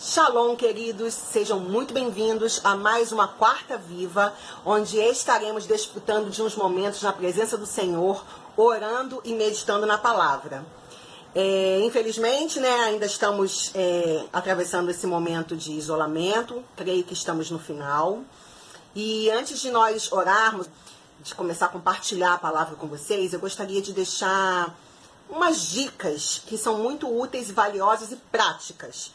Shalom, 0.00 0.54
queridos, 0.54 1.12
sejam 1.12 1.58
muito 1.58 1.92
bem-vindos 1.92 2.60
a 2.62 2.76
mais 2.76 3.10
uma 3.10 3.26
Quarta 3.26 3.76
Viva, 3.76 4.32
onde 4.64 4.96
estaremos 4.96 5.66
desfrutando 5.66 6.30
de 6.30 6.40
uns 6.40 6.54
momentos 6.54 7.02
na 7.02 7.12
presença 7.12 7.58
do 7.58 7.66
Senhor, 7.66 8.24
orando 8.56 9.20
e 9.24 9.34
meditando 9.34 9.86
na 9.86 9.98
palavra. 9.98 10.64
É, 11.34 11.80
infelizmente, 11.80 12.60
né, 12.60 12.72
ainda 12.84 13.06
estamos 13.06 13.72
é, 13.74 14.24
atravessando 14.32 14.88
esse 14.88 15.04
momento 15.04 15.56
de 15.56 15.72
isolamento, 15.72 16.62
creio 16.76 17.02
que 17.02 17.12
estamos 17.12 17.50
no 17.50 17.58
final. 17.58 18.20
E 18.94 19.28
antes 19.30 19.60
de 19.60 19.68
nós 19.68 20.12
orarmos, 20.12 20.68
de 21.24 21.34
começar 21.34 21.66
a 21.66 21.70
compartilhar 21.70 22.34
a 22.34 22.38
palavra 22.38 22.76
com 22.76 22.86
vocês, 22.86 23.32
eu 23.32 23.40
gostaria 23.40 23.82
de 23.82 23.92
deixar 23.92 24.78
umas 25.28 25.60
dicas 25.68 26.40
que 26.46 26.56
são 26.56 26.78
muito 26.78 27.12
úteis, 27.12 27.50
valiosas 27.50 28.12
e 28.12 28.16
práticas 28.30 29.10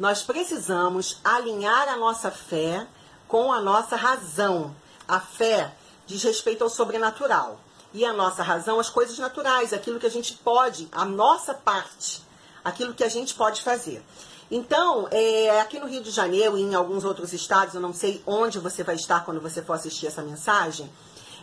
nós 0.00 0.22
precisamos 0.22 1.18
alinhar 1.22 1.86
a 1.86 1.94
nossa 1.94 2.30
fé 2.30 2.86
com 3.28 3.52
a 3.52 3.60
nossa 3.60 3.96
razão. 3.96 4.74
A 5.06 5.20
fé 5.20 5.74
diz 6.06 6.22
respeito 6.22 6.64
ao 6.64 6.70
sobrenatural. 6.70 7.60
E 7.92 8.02
a 8.02 8.10
nossa 8.10 8.42
razão, 8.42 8.80
as 8.80 8.88
coisas 8.88 9.18
naturais, 9.18 9.74
aquilo 9.74 10.00
que 10.00 10.06
a 10.06 10.10
gente 10.10 10.32
pode, 10.38 10.88
a 10.90 11.04
nossa 11.04 11.52
parte, 11.52 12.22
aquilo 12.64 12.94
que 12.94 13.04
a 13.04 13.10
gente 13.10 13.34
pode 13.34 13.60
fazer. 13.60 14.02
Então, 14.50 15.06
é, 15.10 15.60
aqui 15.60 15.78
no 15.78 15.86
Rio 15.86 16.02
de 16.02 16.10
Janeiro 16.10 16.56
e 16.56 16.62
em 16.62 16.74
alguns 16.74 17.04
outros 17.04 17.34
estados, 17.34 17.74
eu 17.74 17.80
não 17.80 17.92
sei 17.92 18.22
onde 18.26 18.58
você 18.58 18.82
vai 18.82 18.94
estar 18.94 19.22
quando 19.26 19.38
você 19.38 19.60
for 19.60 19.74
assistir 19.74 20.06
essa 20.06 20.22
mensagem, 20.22 20.90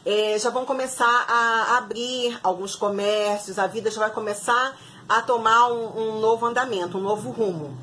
é, 0.04 0.40
já 0.40 0.50
vão 0.50 0.66
começar 0.66 1.26
a 1.30 1.78
abrir 1.78 2.40
alguns 2.42 2.76
comércios, 2.76 3.60
a 3.60 3.68
vida 3.68 3.92
já 3.92 4.00
vai 4.00 4.10
começar 4.10 4.76
a 5.08 5.22
tomar 5.22 5.68
um, 5.68 6.16
um 6.16 6.20
novo 6.20 6.44
andamento, 6.44 6.98
um 6.98 7.02
novo 7.02 7.30
rumo. 7.30 7.78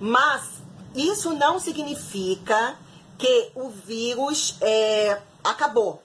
Mas 0.00 0.62
isso 0.94 1.34
não 1.34 1.58
significa 1.58 2.76
que 3.18 3.50
o 3.54 3.68
vírus 3.68 4.56
é, 4.60 5.20
acabou, 5.42 6.02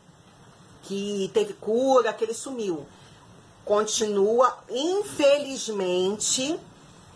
que 0.84 1.30
teve 1.34 1.54
cura, 1.54 2.14
que 2.14 2.24
ele 2.24 2.34
sumiu. 2.34 2.86
Continua, 3.66 4.58
infelizmente, 4.70 6.60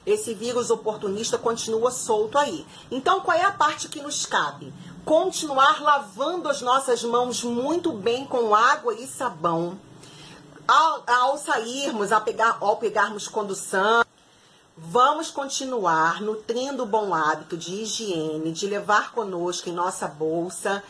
esse 0.05 0.33
vírus 0.33 0.69
oportunista 0.69 1.37
continua 1.37 1.89
solto 1.91 2.37
aí. 2.37 2.65
Então, 2.91 3.21
qual 3.21 3.35
é 3.35 3.43
a 3.43 3.51
parte 3.51 3.89
que 3.89 4.01
nos 4.01 4.25
cabe? 4.25 4.71
Continuar 5.03 5.81
lavando 5.81 6.47
as 6.47 6.61
nossas 6.61 7.03
mãos 7.03 7.43
muito 7.43 7.91
bem 7.91 8.25
com 8.25 8.53
água 8.53 8.93
e 8.93 9.07
sabão. 9.07 9.79
Ao, 10.67 11.03
ao 11.07 11.37
sairmos, 11.37 12.09
pegar, 12.23 12.57
ao 12.59 12.77
pegarmos 12.77 13.27
condução, 13.27 14.04
Vamos 14.88 15.31
continuar 15.31 16.22
nutrindo 16.22 16.83
o 16.83 16.86
bom 16.86 17.11
hábito 17.11 17.58
de 17.58 17.73
higiene, 17.73 18.52
de 18.52 18.67
levar 18.67 19.14
conosco 19.14 19.67
em 19.67 19.73
nossa 19.73 20.08
bolsa 20.08 20.83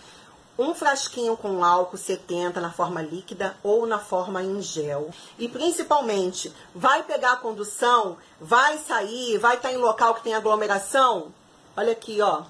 um 0.60 0.76
frasquinho 0.76 1.38
com 1.38 1.64
álcool 1.64 1.96
70 1.96 2.60
na 2.60 2.74
forma 2.74 3.02
líquida 3.02 3.56
ou 3.64 3.88
na 3.88 3.98
forma 3.98 4.44
em 4.44 4.62
gel. 4.62 5.12
E 5.40 5.48
principalmente, 5.48 6.54
vai 6.74 7.04
pegar 7.04 7.34
a 7.34 7.38
condução, 7.38 8.18
vai 8.40 8.78
sair, 8.80 9.38
vai 9.38 9.56
estar 9.56 9.72
em 9.72 9.78
local 9.78 10.16
que 10.16 10.24
tem 10.24 10.36
aglomeração. 10.36 11.34
Olha 11.78 11.94
aqui, 11.94 12.20
ó. 12.22 12.44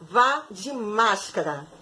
Vá 0.00 0.44
de 0.50 0.72
máscara 0.72 1.75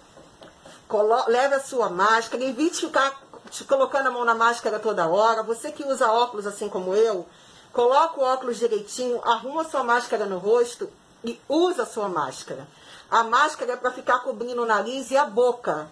Colo 0.87 1.25
leve 1.27 1.55
a 1.55 1.59
sua 1.59 1.89
máscara, 1.89 2.43
evite 2.43 2.85
ficar 2.85 3.19
colocando 3.67 4.07
a 4.07 4.11
mão 4.11 4.23
na 4.23 4.35
máscara 4.35 4.79
toda 4.79 5.07
hora. 5.07 5.43
Você 5.43 5.71
que 5.71 5.83
usa 5.83 6.11
óculos 6.11 6.45
assim 6.45 6.69
como 6.69 6.93
eu, 6.95 7.27
coloca 7.73 8.19
o 8.19 8.23
óculos 8.23 8.57
direitinho, 8.57 9.21
arruma 9.23 9.63
sua 9.63 9.83
máscara 9.83 10.25
no 10.25 10.37
rosto 10.37 10.89
e 11.23 11.39
usa 11.49 11.83
a 11.83 11.85
sua 11.85 12.07
máscara. 12.07 12.67
A 13.09 13.23
máscara 13.23 13.73
é 13.73 13.75
para 13.75 13.91
ficar 13.91 14.19
cobrindo 14.19 14.61
o 14.61 14.65
nariz 14.65 15.11
e 15.11 15.17
a 15.17 15.25
boca. 15.25 15.89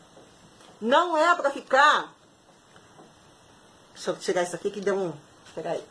Não 0.79 1.17
é 1.17 1.33
para 1.35 1.49
ficar. 1.49 2.13
Deixa 3.93 4.11
eu 4.11 4.15
tirar 4.15 4.43
isso 4.43 4.55
aqui 4.55 4.69
que 4.69 4.81
deu 4.81 4.95
um. 4.95 5.13
Peraí. 5.55 5.83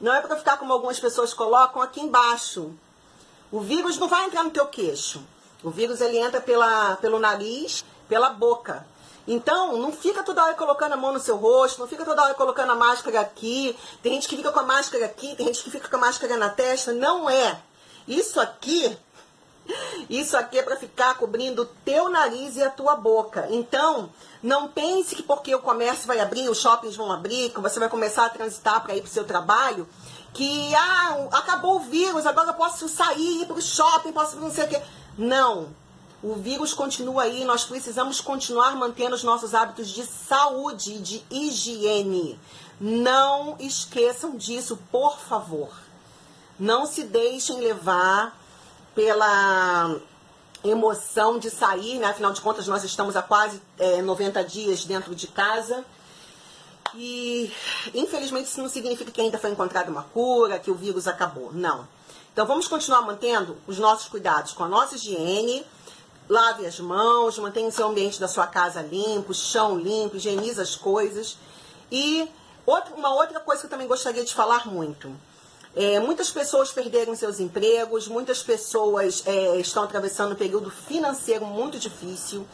Não 0.00 0.14
é 0.14 0.20
para 0.20 0.36
ficar 0.36 0.56
como 0.56 0.72
algumas 0.72 0.98
pessoas 0.98 1.32
colocam 1.34 1.82
aqui 1.82 2.00
embaixo. 2.00 2.72
O 3.50 3.60
vírus 3.60 3.98
não 3.98 4.08
vai 4.08 4.26
entrar 4.26 4.42
no 4.42 4.50
teu 4.50 4.66
queixo. 4.66 5.22
O 5.62 5.70
vírus 5.70 6.00
ele 6.00 6.18
entra 6.18 6.40
pela, 6.40 6.96
pelo 6.96 7.18
nariz 7.18 7.84
pela 8.08 8.30
boca. 8.30 8.86
Então, 9.26 9.76
não 9.76 9.90
fica 9.90 10.22
toda 10.22 10.44
hora 10.44 10.54
colocando 10.54 10.92
a 10.92 10.96
mão 10.96 11.12
no 11.12 11.18
seu 11.18 11.36
rosto, 11.36 11.80
não 11.80 11.88
fica 11.88 12.04
toda 12.04 12.22
hora 12.22 12.34
colocando 12.34 12.70
a 12.72 12.76
máscara 12.76 13.20
aqui. 13.20 13.76
Tem 14.02 14.12
gente 14.12 14.28
que 14.28 14.36
fica 14.36 14.52
com 14.52 14.60
a 14.60 14.64
máscara 14.64 15.04
aqui, 15.04 15.34
tem 15.34 15.46
gente 15.46 15.64
que 15.64 15.70
fica 15.70 15.88
com 15.88 15.96
a 15.96 16.00
máscara 16.00 16.36
na 16.36 16.48
testa. 16.48 16.92
Não 16.92 17.28
é. 17.28 17.60
Isso 18.06 18.38
aqui, 18.38 18.96
isso 20.08 20.36
aqui 20.36 20.58
é 20.58 20.62
para 20.62 20.76
ficar 20.76 21.16
cobrindo 21.18 21.62
o 21.62 21.66
teu 21.66 22.08
nariz 22.08 22.56
e 22.56 22.62
a 22.62 22.70
tua 22.70 22.94
boca. 22.94 23.48
Então, 23.50 24.10
não 24.40 24.68
pense 24.68 25.16
que 25.16 25.24
porque 25.24 25.52
o 25.54 25.60
comércio 25.60 26.06
vai 26.06 26.20
abrir, 26.20 26.48
os 26.48 26.60
shoppings 26.60 26.94
vão 26.94 27.10
abrir, 27.10 27.50
que 27.50 27.60
você 27.60 27.80
vai 27.80 27.88
começar 27.88 28.26
a 28.26 28.30
transitar 28.30 28.82
para 28.82 28.94
ir 28.94 29.00
para 29.00 29.08
o 29.08 29.12
seu 29.12 29.24
trabalho, 29.24 29.88
que 30.32 30.72
ah, 30.74 31.28
acabou 31.32 31.76
o 31.76 31.80
vírus, 31.80 32.26
agora 32.26 32.50
eu 32.50 32.54
posso 32.54 32.88
sair, 32.88 33.42
ir 33.42 33.46
para 33.46 33.56
o 33.56 33.62
shopping, 33.62 34.12
posso 34.12 34.36
não 34.36 34.52
sei 34.52 34.66
o 34.66 34.68
quê. 34.68 34.80
Não. 35.18 35.74
O 36.26 36.34
vírus 36.34 36.74
continua 36.74 37.22
aí, 37.22 37.44
nós 37.44 37.64
precisamos 37.64 38.20
continuar 38.20 38.74
mantendo 38.74 39.14
os 39.14 39.22
nossos 39.22 39.54
hábitos 39.54 39.86
de 39.86 40.04
saúde 40.04 40.94
e 40.94 40.98
de 40.98 41.24
higiene. 41.30 42.36
Não 42.80 43.54
esqueçam 43.60 44.36
disso, 44.36 44.76
por 44.90 45.20
favor. 45.20 45.68
Não 46.58 46.84
se 46.84 47.04
deixem 47.04 47.60
levar 47.60 48.36
pela 48.92 50.00
emoção 50.64 51.38
de 51.38 51.48
sair, 51.48 52.00
né? 52.00 52.08
afinal 52.08 52.32
de 52.32 52.40
contas, 52.40 52.66
nós 52.66 52.82
estamos 52.82 53.14
há 53.14 53.22
quase 53.22 53.62
é, 53.78 54.02
90 54.02 54.42
dias 54.42 54.84
dentro 54.84 55.14
de 55.14 55.28
casa. 55.28 55.84
E 56.92 57.52
infelizmente 57.94 58.46
isso 58.46 58.60
não 58.60 58.68
significa 58.68 59.12
que 59.12 59.20
ainda 59.20 59.38
foi 59.38 59.52
encontrada 59.52 59.92
uma 59.92 60.02
cura, 60.02 60.58
que 60.58 60.72
o 60.72 60.74
vírus 60.74 61.06
acabou. 61.06 61.52
Não. 61.52 61.86
Então 62.32 62.44
vamos 62.44 62.66
continuar 62.66 63.02
mantendo 63.02 63.56
os 63.64 63.78
nossos 63.78 64.08
cuidados 64.08 64.52
com 64.54 64.64
a 64.64 64.68
nossa 64.68 64.96
higiene 64.96 65.64
Lave 66.28 66.66
as 66.66 66.80
mãos, 66.80 67.38
mantenha 67.38 67.68
o 67.68 67.72
seu 67.72 67.86
ambiente 67.86 68.18
da 68.18 68.26
sua 68.26 68.46
casa 68.46 68.82
limpo, 68.82 69.32
chão 69.32 69.78
limpo, 69.78 70.16
higienize 70.16 70.60
as 70.60 70.74
coisas. 70.74 71.38
E 71.90 72.28
outra, 72.64 72.94
uma 72.94 73.14
outra 73.14 73.38
coisa 73.38 73.60
que 73.60 73.66
eu 73.66 73.70
também 73.70 73.86
gostaria 73.86 74.24
de 74.24 74.34
falar 74.34 74.66
muito. 74.66 75.10
É, 75.74 76.00
muitas 76.00 76.30
pessoas 76.30 76.72
perderam 76.72 77.14
seus 77.14 77.38
empregos, 77.38 78.08
muitas 78.08 78.42
pessoas 78.42 79.22
é, 79.26 79.56
estão 79.58 79.82
atravessando 79.84 80.32
um 80.32 80.36
período 80.36 80.70
financeiro 80.70 81.44
muito 81.44 81.78
difícil. 81.78 82.46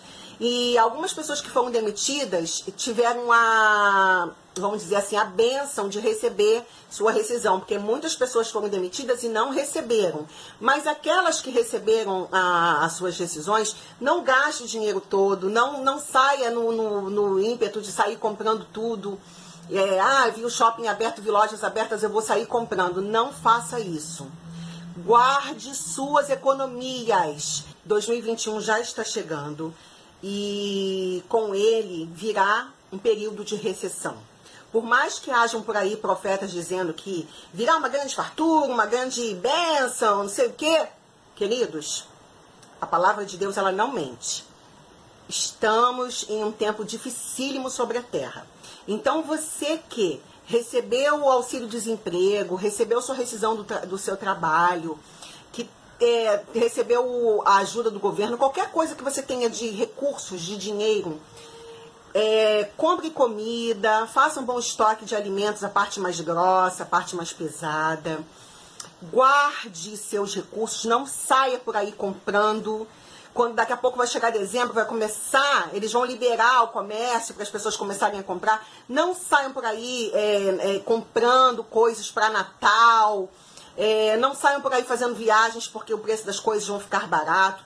E 0.44 0.76
algumas 0.76 1.12
pessoas 1.12 1.40
que 1.40 1.48
foram 1.48 1.70
demitidas 1.70 2.64
tiveram 2.76 3.30
a, 3.30 4.28
vamos 4.56 4.82
dizer 4.82 4.96
assim, 4.96 5.14
a 5.14 5.24
benção 5.24 5.88
de 5.88 6.00
receber 6.00 6.66
sua 6.90 7.12
rescisão, 7.12 7.60
porque 7.60 7.78
muitas 7.78 8.16
pessoas 8.16 8.50
foram 8.50 8.68
demitidas 8.68 9.22
e 9.22 9.28
não 9.28 9.50
receberam. 9.50 10.26
Mas 10.58 10.84
aquelas 10.84 11.40
que 11.40 11.48
receberam 11.48 12.28
a, 12.32 12.84
as 12.84 12.94
suas 12.94 13.16
rescisões, 13.16 13.76
não 14.00 14.24
gaste 14.24 14.64
o 14.64 14.66
dinheiro 14.66 15.00
todo, 15.00 15.48
não, 15.48 15.80
não 15.84 16.00
saia 16.00 16.50
no, 16.50 16.72
no, 16.72 17.08
no 17.08 17.40
ímpeto 17.40 17.80
de 17.80 17.92
sair 17.92 18.16
comprando 18.16 18.66
tudo. 18.72 19.20
É, 19.70 20.00
ah, 20.00 20.28
vi 20.34 20.44
o 20.44 20.50
shopping 20.50 20.88
aberto, 20.88 21.22
vi 21.22 21.30
lojas 21.30 21.62
abertas, 21.62 22.02
eu 22.02 22.10
vou 22.10 22.20
sair 22.20 22.46
comprando. 22.46 23.00
Não 23.00 23.32
faça 23.32 23.78
isso. 23.78 24.26
Guarde 25.04 25.72
suas 25.72 26.30
economias. 26.30 27.62
2021 27.84 28.60
já 28.60 28.80
está 28.80 29.04
chegando 29.04 29.72
e 30.22 31.22
com 31.28 31.54
ele 31.54 32.08
virá 32.12 32.70
um 32.92 32.98
período 32.98 33.44
de 33.44 33.56
recessão. 33.56 34.16
Por 34.70 34.84
mais 34.84 35.18
que 35.18 35.30
hajam 35.30 35.62
por 35.62 35.76
aí 35.76 35.96
profetas 35.96 36.50
dizendo 36.50 36.94
que 36.94 37.28
virá 37.52 37.76
uma 37.76 37.88
grande 37.88 38.14
fartura, 38.14 38.72
uma 38.72 38.86
grande 38.86 39.34
bênção, 39.34 40.22
não 40.22 40.30
sei 40.30 40.46
o 40.46 40.52
quê, 40.52 40.86
queridos, 41.34 42.06
a 42.80 42.86
palavra 42.86 43.24
de 43.24 43.36
Deus 43.36 43.56
ela 43.56 43.70
não 43.70 43.92
mente. 43.92 44.44
Estamos 45.28 46.26
em 46.28 46.42
um 46.42 46.52
tempo 46.52 46.84
dificílimo 46.84 47.68
sobre 47.68 47.98
a 47.98 48.02
terra. 48.02 48.46
Então 48.88 49.22
você 49.22 49.78
que 49.88 50.22
recebeu 50.46 51.20
o 51.20 51.30
auxílio-desemprego, 51.30 52.54
recebeu 52.54 53.00
sua 53.00 53.14
rescisão 53.14 53.54
do, 53.54 53.64
do 53.86 53.98
seu 53.98 54.16
trabalho, 54.16 54.98
é, 56.02 56.42
recebeu 56.52 57.42
a 57.46 57.58
ajuda 57.58 57.90
do 57.90 58.00
governo, 58.00 58.36
qualquer 58.36 58.70
coisa 58.72 58.96
que 58.96 59.04
você 59.04 59.22
tenha 59.22 59.48
de 59.48 59.68
recursos, 59.68 60.40
de 60.40 60.56
dinheiro, 60.56 61.20
é, 62.12 62.68
compre 62.76 63.08
comida, 63.10 64.06
faça 64.08 64.40
um 64.40 64.44
bom 64.44 64.58
estoque 64.58 65.04
de 65.04 65.14
alimentos, 65.14 65.62
a 65.62 65.68
parte 65.68 66.00
mais 66.00 66.20
grossa, 66.20 66.82
a 66.82 66.86
parte 66.86 67.14
mais 67.14 67.32
pesada. 67.32 68.18
Guarde 69.00 69.96
seus 69.96 70.34
recursos, 70.34 70.84
não 70.84 71.06
saia 71.06 71.58
por 71.58 71.76
aí 71.76 71.92
comprando. 71.92 72.86
quando 73.32 73.54
daqui 73.54 73.72
a 73.72 73.76
pouco 73.76 73.96
vai 73.96 74.06
chegar 74.06 74.30
dezembro, 74.30 74.74
vai 74.74 74.84
começar, 74.84 75.70
eles 75.72 75.90
vão 75.90 76.04
liberar 76.04 76.64
o 76.64 76.68
comércio 76.68 77.32
para 77.32 77.44
as 77.44 77.48
pessoas 77.48 77.76
começarem 77.76 78.20
a 78.20 78.22
comprar. 78.22 78.66
Não 78.88 79.14
saiam 79.14 79.52
por 79.52 79.64
aí 79.64 80.10
é, 80.12 80.74
é, 80.74 80.78
comprando 80.80 81.64
coisas 81.64 82.10
para 82.10 82.28
Natal. 82.28 83.30
É, 83.76 84.16
não 84.18 84.34
saiam 84.34 84.60
por 84.60 84.72
aí 84.72 84.84
fazendo 84.84 85.14
viagens 85.14 85.66
porque 85.66 85.94
o 85.94 85.98
preço 85.98 86.26
das 86.26 86.38
coisas 86.38 86.66
vão 86.66 86.80
ficar 86.80 87.06
barato. 87.06 87.64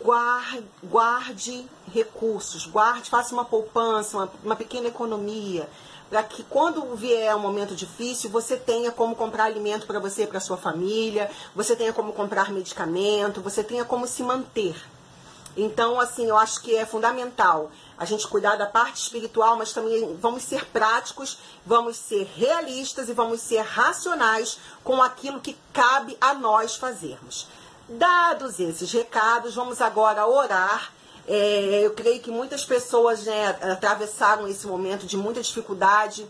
Guarde, 0.00 0.64
guarde 0.82 1.66
recursos, 1.92 2.66
guarde, 2.66 3.10
faça 3.10 3.34
uma 3.34 3.44
poupança, 3.44 4.16
uma, 4.16 4.32
uma 4.44 4.56
pequena 4.56 4.88
economia 4.88 5.68
para 6.12 6.22
que 6.22 6.44
quando 6.44 6.94
vier 6.94 7.34
um 7.34 7.38
momento 7.38 7.74
difícil, 7.74 8.28
você 8.28 8.54
tenha 8.54 8.92
como 8.92 9.16
comprar 9.16 9.44
alimento 9.44 9.86
para 9.86 9.98
você 9.98 10.24
e 10.24 10.26
para 10.26 10.40
sua 10.40 10.58
família, 10.58 11.30
você 11.56 11.74
tenha 11.74 11.90
como 11.90 12.12
comprar 12.12 12.52
medicamento, 12.52 13.40
você 13.40 13.64
tenha 13.64 13.82
como 13.82 14.06
se 14.06 14.22
manter. 14.22 14.76
Então, 15.56 16.00
assim, 16.00 16.26
eu 16.26 16.36
acho 16.36 16.62
que 16.62 16.74
é 16.74 16.86
fundamental 16.86 17.70
a 17.98 18.04
gente 18.04 18.26
cuidar 18.26 18.56
da 18.56 18.66
parte 18.66 19.02
espiritual, 19.02 19.56
mas 19.56 19.72
também 19.72 20.16
vamos 20.20 20.42
ser 20.42 20.66
práticos, 20.66 21.38
vamos 21.64 21.96
ser 21.96 22.24
realistas 22.34 23.08
e 23.08 23.12
vamos 23.12 23.40
ser 23.40 23.60
racionais 23.60 24.58
com 24.82 25.02
aquilo 25.02 25.40
que 25.40 25.56
cabe 25.72 26.16
a 26.20 26.34
nós 26.34 26.76
fazermos. 26.76 27.46
Dados 27.88 28.58
esses 28.58 28.90
recados, 28.92 29.54
vamos 29.54 29.80
agora 29.80 30.26
orar 30.26 30.90
é, 31.26 31.82
eu 31.84 31.92
creio 31.92 32.20
que 32.20 32.30
muitas 32.30 32.64
pessoas 32.64 33.24
né, 33.24 33.48
atravessaram 33.72 34.48
esse 34.48 34.66
momento 34.66 35.06
de 35.06 35.16
muita 35.16 35.40
dificuldade. 35.40 36.26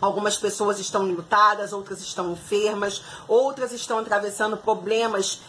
Algumas 0.00 0.36
pessoas 0.36 0.78
estão 0.78 1.04
lutadas, 1.04 1.72
outras 1.72 2.00
estão 2.00 2.32
enfermas, 2.32 3.02
outras 3.28 3.72
estão 3.72 3.98
atravessando 3.98 4.56
problemas 4.56 5.40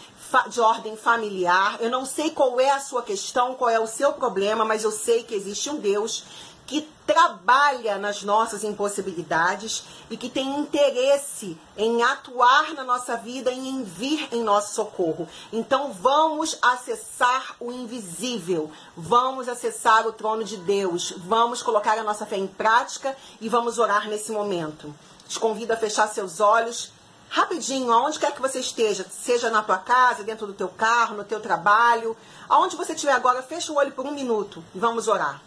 de 0.49 0.59
ordem 0.59 0.95
familiar. 0.97 1.77
Eu 1.79 1.89
não 1.89 2.05
sei 2.05 2.31
qual 2.31 2.59
é 2.59 2.71
a 2.71 2.79
sua 2.79 3.03
questão, 3.03 3.55
qual 3.55 3.69
é 3.69 3.79
o 3.79 3.87
seu 3.87 4.13
problema, 4.13 4.65
mas 4.65 4.83
eu 4.83 4.91
sei 4.91 5.23
que 5.23 5.35
existe 5.35 5.69
um 5.69 5.77
Deus 5.77 6.23
que 6.65 6.89
trabalha 7.05 7.97
nas 7.97 8.23
nossas 8.23 8.63
impossibilidades 8.63 9.83
e 10.09 10.15
que 10.15 10.29
tem 10.29 10.59
interesse 10.59 11.57
em 11.77 12.01
atuar 12.01 12.73
na 12.73 12.83
nossa 12.83 13.17
vida 13.17 13.51
e 13.51 13.67
em 13.67 13.83
vir 13.83 14.29
em 14.31 14.41
nosso 14.41 14.73
socorro. 14.73 15.27
Então 15.51 15.91
vamos 15.91 16.57
acessar 16.61 17.55
o 17.59 17.71
invisível, 17.71 18.71
vamos 18.95 19.49
acessar 19.49 20.07
o 20.07 20.13
trono 20.13 20.43
de 20.43 20.57
Deus, 20.57 21.13
vamos 21.17 21.61
colocar 21.61 21.97
a 21.97 22.03
nossa 22.03 22.25
fé 22.25 22.37
em 22.37 22.47
prática 22.47 23.15
e 23.41 23.49
vamos 23.49 23.77
orar 23.77 24.07
nesse 24.07 24.31
momento. 24.31 24.93
Te 25.27 25.39
convido 25.39 25.73
a 25.73 25.77
fechar 25.77 26.07
seus 26.07 26.39
olhos 26.39 26.91
rapidinho, 27.33 27.91
aonde 27.91 28.19
quer 28.19 28.31
que 28.31 28.41
você 28.41 28.59
esteja, 28.59 29.03
seja 29.09 29.49
na 29.49 29.63
tua 29.63 29.79
casa, 29.79 30.23
dentro 30.23 30.45
do 30.45 30.53
teu 30.53 30.67
carro, 30.67 31.17
no 31.17 31.23
teu 31.23 31.39
trabalho, 31.39 32.15
aonde 32.47 32.75
você 32.75 32.93
estiver 32.93 33.11
agora, 33.11 33.41
fecha 33.41 33.71
o 33.71 33.75
olho 33.75 33.91
por 33.91 34.05
um 34.05 34.11
minuto 34.11 34.63
e 34.75 34.77
vamos 34.77 35.07
orar. 35.07 35.41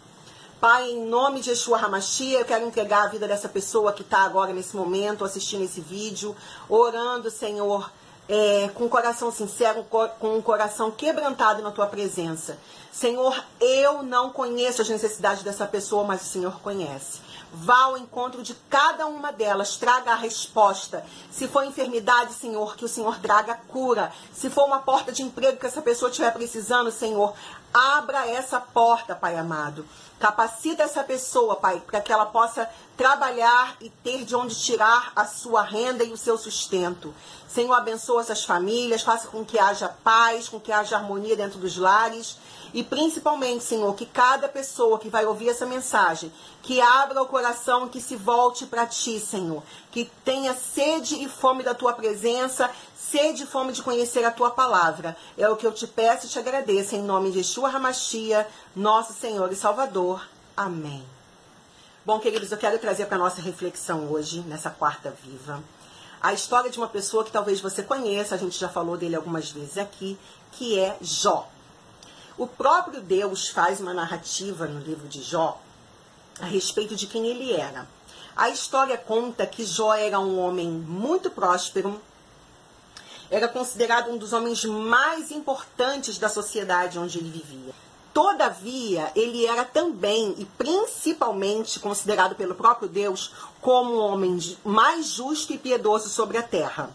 Pai, 0.59 0.89
em 0.89 1.05
nome 1.05 1.39
de 1.39 1.49
Yeshua 1.49 1.77
Hamashia, 1.77 2.39
eu 2.39 2.45
quero 2.45 2.65
entregar 2.65 3.05
a 3.05 3.07
vida 3.07 3.25
dessa 3.25 3.47
pessoa 3.47 3.93
que 3.93 4.01
está 4.01 4.19
agora 4.19 4.51
nesse 4.51 4.75
momento 4.75 5.23
assistindo 5.23 5.63
esse 5.63 5.79
vídeo, 5.79 6.35
orando, 6.67 7.31
Senhor, 7.31 7.89
é, 8.27 8.69
com 8.73 8.83
um 8.83 8.89
coração 8.89 9.31
sincero, 9.31 9.85
com 9.85 10.35
um 10.37 10.41
coração 10.41 10.91
quebrantado 10.91 11.61
na 11.61 11.71
tua 11.71 11.87
presença. 11.87 12.57
Senhor, 12.91 13.41
eu 13.61 14.03
não 14.03 14.29
conheço 14.29 14.81
as 14.81 14.89
necessidades 14.89 15.41
dessa 15.41 15.65
pessoa, 15.65 16.03
mas 16.03 16.21
o 16.21 16.25
Senhor 16.25 16.59
conhece. 16.59 17.21
Vá 17.53 17.83
ao 17.85 17.97
encontro 17.97 18.43
de 18.43 18.53
cada 18.69 19.07
uma 19.07 19.31
delas, 19.31 19.77
traga 19.77 20.11
a 20.11 20.15
resposta. 20.15 21.05
Se 21.31 21.47
for 21.47 21.63
enfermidade, 21.63 22.33
Senhor, 22.33 22.75
que 22.75 22.85
o 22.85 22.89
Senhor 22.89 23.19
traga 23.19 23.55
cura. 23.67 24.11
Se 24.33 24.49
for 24.49 24.65
uma 24.65 24.79
porta 24.79 25.11
de 25.11 25.23
emprego 25.23 25.57
que 25.57 25.65
essa 25.65 25.81
pessoa 25.81 26.09
estiver 26.09 26.31
precisando, 26.33 26.91
Senhor, 26.91 27.33
abra 27.73 28.27
essa 28.27 28.59
porta, 28.59 29.15
Pai 29.15 29.37
amado. 29.37 29.85
Capacita 30.19 30.83
essa 30.83 31.03
pessoa, 31.03 31.55
Pai, 31.55 31.81
para 31.85 32.01
que 32.01 32.11
ela 32.11 32.25
possa 32.25 32.67
trabalhar 32.97 33.77
e 33.79 33.89
ter 33.89 34.25
de 34.25 34.35
onde 34.35 34.55
tirar 34.55 35.11
a 35.15 35.25
sua 35.25 35.61
renda 35.61 36.03
e 36.03 36.11
o 36.11 36.17
seu 36.17 36.37
sustento. 36.37 37.13
Senhor, 37.47 37.73
abençoa 37.73 38.21
essas 38.21 38.43
famílias, 38.43 39.03
faça 39.03 39.27
com 39.27 39.45
que 39.45 39.59
haja 39.59 39.87
paz, 40.03 40.49
com 40.49 40.59
que 40.59 40.71
haja 40.71 40.97
harmonia 40.97 41.35
dentro 41.35 41.59
dos 41.59 41.77
lares. 41.77 42.37
E 42.73 42.83
principalmente, 42.83 43.63
Senhor, 43.63 43.93
que 43.95 44.05
cada 44.05 44.49
pessoa 44.49 44.99
que 44.99 45.09
vai 45.09 45.25
ouvir 45.25 45.49
essa 45.49 45.65
mensagem, 45.65 46.33
que 46.61 46.81
abra 46.81 47.21
o 47.21 47.27
coração, 47.27 47.87
que 47.87 48.01
se 48.01 48.15
volte 48.15 48.65
para 48.65 48.85
Ti, 48.85 49.19
Senhor. 49.19 49.63
Que 49.91 50.05
tenha 50.25 50.53
sede 50.53 51.23
e 51.23 51.29
fome 51.29 51.63
da 51.63 51.73
Tua 51.73 51.93
presença, 51.93 52.69
sede 52.95 53.43
e 53.43 53.47
fome 53.47 53.71
de 53.71 53.81
conhecer 53.81 54.25
a 54.25 54.31
Tua 54.31 54.51
palavra. 54.51 55.15
É 55.37 55.47
o 55.47 55.55
que 55.55 55.65
eu 55.65 55.71
te 55.71 55.87
peço 55.87 56.25
e 56.25 56.29
te 56.29 56.37
agradeço, 56.37 56.95
em 56.95 57.01
nome 57.01 57.31
de 57.31 57.37
Yeshua 57.37 57.69
Hamashia, 57.69 58.47
nosso 58.77 59.11
Senhor 59.11 59.51
e 59.51 59.55
Salvador. 59.55 60.23
Amém. 60.55 61.03
Bom, 62.05 62.19
queridos, 62.19 62.51
eu 62.51 62.59
quero 62.59 62.77
trazer 62.77 63.07
para 63.07 63.17
nossa 63.17 63.41
reflexão 63.41 64.11
hoje, 64.11 64.41
nessa 64.41 64.69
quarta 64.69 65.09
viva, 65.09 65.63
a 66.21 66.31
história 66.31 66.69
de 66.69 66.77
uma 66.77 66.87
pessoa 66.87 67.23
que 67.23 67.31
talvez 67.31 67.59
você 67.59 67.81
conheça, 67.81 68.35
a 68.35 68.37
gente 68.37 68.55
já 68.55 68.69
falou 68.69 68.95
dele 68.95 69.15
algumas 69.15 69.49
vezes 69.49 69.79
aqui, 69.79 70.15
que 70.51 70.77
é 70.77 70.95
Jó. 71.01 71.49
O 72.37 72.45
próprio 72.45 73.01
Deus 73.01 73.49
faz 73.49 73.79
uma 73.79 73.95
narrativa 73.95 74.67
no 74.67 74.79
livro 74.79 75.07
de 75.07 75.23
Jó 75.23 75.59
a 76.39 76.45
respeito 76.45 76.95
de 76.95 77.07
quem 77.07 77.25
ele 77.25 77.53
era. 77.53 77.87
A 78.35 78.49
história 78.49 78.95
conta 78.95 79.47
que 79.47 79.65
Jó 79.65 79.91
era 79.95 80.19
um 80.19 80.39
homem 80.39 80.69
muito 80.69 81.31
próspero, 81.31 81.99
era 83.31 83.47
considerado 83.47 84.11
um 84.11 84.17
dos 84.17 84.33
homens 84.33 84.63
mais 84.65 85.31
importantes 85.31 86.19
da 86.19 86.29
sociedade 86.29 86.99
onde 86.99 87.17
ele 87.17 87.31
vivia. 87.31 87.86
Todavia, 88.17 89.11
ele 89.15 89.45
era 89.45 89.63
também 89.63 90.33
e 90.39 90.45
principalmente 90.57 91.79
considerado 91.79 92.33
pelo 92.33 92.55
próprio 92.55 92.89
Deus 92.89 93.31
como 93.61 93.91
o 93.91 93.99
homem 93.99 94.39
mais 94.65 95.11
justo 95.11 95.53
e 95.53 95.57
piedoso 95.59 96.09
sobre 96.09 96.35
a 96.39 96.41
terra. 96.41 96.89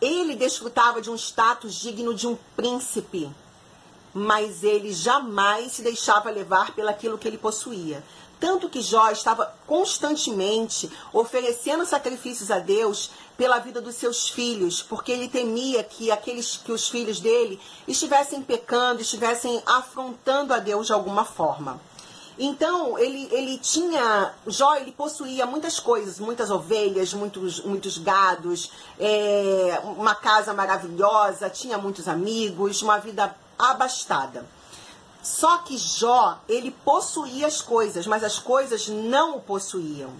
Ele 0.00 0.36
desfrutava 0.36 1.02
de 1.02 1.10
um 1.10 1.16
status 1.16 1.74
digno 1.74 2.14
de 2.14 2.28
um 2.28 2.38
príncipe, 2.54 3.28
mas 4.14 4.62
ele 4.62 4.92
jamais 4.92 5.72
se 5.72 5.82
deixava 5.82 6.30
levar 6.30 6.72
pelaquilo 6.72 7.18
que 7.18 7.26
ele 7.26 7.36
possuía. 7.36 8.00
Tanto 8.42 8.68
que 8.68 8.82
Jó 8.82 9.08
estava 9.12 9.54
constantemente 9.68 10.90
oferecendo 11.12 11.86
sacrifícios 11.86 12.50
a 12.50 12.58
Deus 12.58 13.12
pela 13.36 13.60
vida 13.60 13.80
dos 13.80 13.94
seus 13.94 14.28
filhos, 14.28 14.82
porque 14.82 15.12
ele 15.12 15.28
temia 15.28 15.84
que 15.84 16.10
aqueles 16.10 16.56
que 16.56 16.72
os 16.72 16.88
filhos 16.88 17.20
dele 17.20 17.60
estivessem 17.86 18.42
pecando, 18.42 19.00
estivessem 19.00 19.62
afrontando 19.64 20.52
a 20.52 20.58
Deus 20.58 20.88
de 20.88 20.92
alguma 20.92 21.24
forma. 21.24 21.80
Então, 22.36 22.98
ele, 22.98 23.28
ele 23.30 23.58
tinha, 23.58 24.34
Jó, 24.48 24.74
ele 24.74 24.90
possuía 24.90 25.46
muitas 25.46 25.78
coisas, 25.78 26.18
muitas 26.18 26.50
ovelhas, 26.50 27.14
muitos, 27.14 27.60
muitos 27.60 27.96
gados, 27.96 28.72
é, 28.98 29.80
uma 29.84 30.16
casa 30.16 30.52
maravilhosa, 30.52 31.48
tinha 31.48 31.78
muitos 31.78 32.08
amigos, 32.08 32.82
uma 32.82 32.98
vida 32.98 33.36
abastada. 33.56 34.44
Só 35.22 35.58
que 35.58 35.78
Jó, 35.78 36.40
ele 36.48 36.72
possuía 36.84 37.46
as 37.46 37.62
coisas, 37.62 38.08
mas 38.08 38.24
as 38.24 38.40
coisas 38.40 38.88
não 38.88 39.36
o 39.36 39.40
possuíam. 39.40 40.10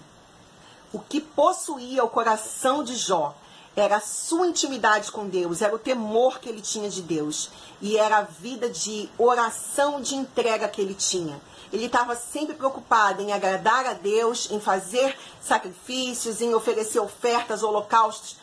O 0.93 0.99
que 0.99 1.19
possuía 1.19 2.03
o 2.03 2.09
coração 2.09 2.83
de 2.83 2.95
Jó 2.95 3.35
era 3.75 3.97
a 3.97 4.01
sua 4.01 4.47
intimidade 4.47 5.11
com 5.11 5.27
Deus, 5.27 5.61
era 5.61 5.75
o 5.75 5.79
temor 5.79 6.39
que 6.39 6.47
ele 6.47 6.61
tinha 6.61 6.89
de 6.89 7.01
Deus 7.01 7.49
e 7.81 7.97
era 7.97 8.19
a 8.19 8.21
vida 8.21 8.69
de 8.69 9.09
oração, 9.17 9.99
de 9.99 10.15
entrega 10.15 10.69
que 10.69 10.79
ele 10.79 10.93
tinha. 10.93 11.41
Ele 11.71 11.87
estava 11.87 12.15
sempre 12.15 12.55
preocupado 12.55 13.21
em 13.21 13.33
agradar 13.33 13.85
a 13.87 13.93
Deus, 13.93 14.49
em 14.51 14.59
fazer 14.59 15.17
sacrifícios, 15.41 16.39
em 16.39 16.53
oferecer 16.53 16.99
ofertas, 16.99 17.63
holocaustos 17.63 18.37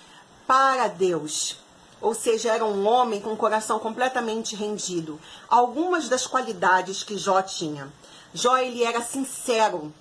para 0.47 0.89
Deus 0.89 1.57
ou 2.01 2.15
seja, 2.15 2.53
era 2.53 2.65
um 2.65 2.87
homem 2.87 3.21
com 3.21 3.33
o 3.33 3.37
coração 3.37 3.79
completamente 3.79 4.57
rendido. 4.57 5.21
Algumas 5.49 6.09
das 6.09 6.27
qualidades 6.27 7.03
que 7.03 7.19
Jó 7.19 7.43
tinha. 7.43 7.93
Jó 8.33 8.57
ele 8.57 8.83
era 8.83 9.03
sincero. 9.03 9.93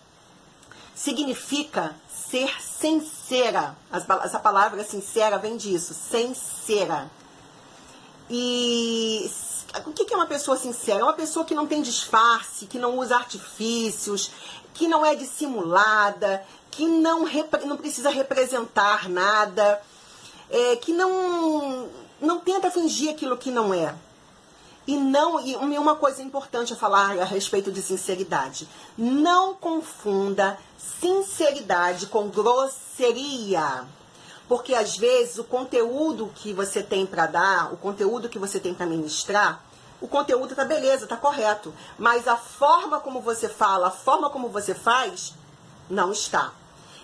Significa 0.95 1.95
ser 2.09 2.61
sincera. 2.61 3.75
Essa 4.23 4.39
palavra 4.39 4.83
sincera 4.83 5.37
vem 5.37 5.57
disso, 5.57 5.93
sincera. 5.93 7.09
E 8.29 9.29
o 9.85 9.91
que 9.91 10.13
é 10.13 10.17
uma 10.17 10.27
pessoa 10.27 10.55
sincera? 10.55 11.01
É 11.01 11.03
uma 11.03 11.13
pessoa 11.13 11.45
que 11.45 11.55
não 11.55 11.67
tem 11.67 11.81
disfarce, 11.81 12.65
que 12.65 12.79
não 12.79 12.97
usa 12.97 13.15
artifícios, 13.15 14.31
que 14.73 14.87
não 14.87 15.05
é 15.05 15.15
dissimulada, 15.15 16.45
que 16.71 16.87
não, 16.87 17.25
não 17.65 17.77
precisa 17.77 18.09
representar 18.09 19.09
nada 19.09 19.81
é, 20.49 20.75
que 20.75 20.93
não, 20.93 21.89
não 22.19 22.39
tenta 22.39 22.71
fingir 22.71 23.11
aquilo 23.11 23.37
que 23.37 23.51
não 23.51 23.73
é. 23.73 23.95
E 24.87 24.97
não, 24.97 25.39
e 25.39 25.55
uma 25.77 25.95
coisa 25.95 26.23
importante 26.23 26.73
a 26.73 26.75
falar 26.75 27.19
a 27.19 27.23
respeito 27.23 27.71
de 27.71 27.79
sinceridade. 27.79 28.67
Não 28.97 29.53
confunda 29.53 30.57
sinceridade 30.77 32.07
com 32.07 32.27
grosseria. 32.27 33.85
Porque 34.47 34.73
às 34.73 34.97
vezes 34.97 35.37
o 35.37 35.43
conteúdo 35.43 36.31
que 36.33 36.53
você 36.53 36.81
tem 36.81 37.05
para 37.05 37.27
dar, 37.27 37.71
o 37.71 37.77
conteúdo 37.77 38.27
que 38.27 38.39
você 38.39 38.59
tem 38.59 38.73
para 38.73 38.87
ministrar, 38.87 39.63
o 40.01 40.07
conteúdo 40.07 40.55
tá 40.55 40.65
beleza, 40.65 41.05
tá 41.05 41.15
correto. 41.15 41.71
Mas 41.97 42.27
a 42.27 42.35
forma 42.35 42.99
como 42.99 43.21
você 43.21 43.47
fala, 43.47 43.89
a 43.89 43.91
forma 43.91 44.29
como 44.31 44.49
você 44.49 44.73
faz, 44.73 45.35
não 45.87 46.11
está. 46.11 46.51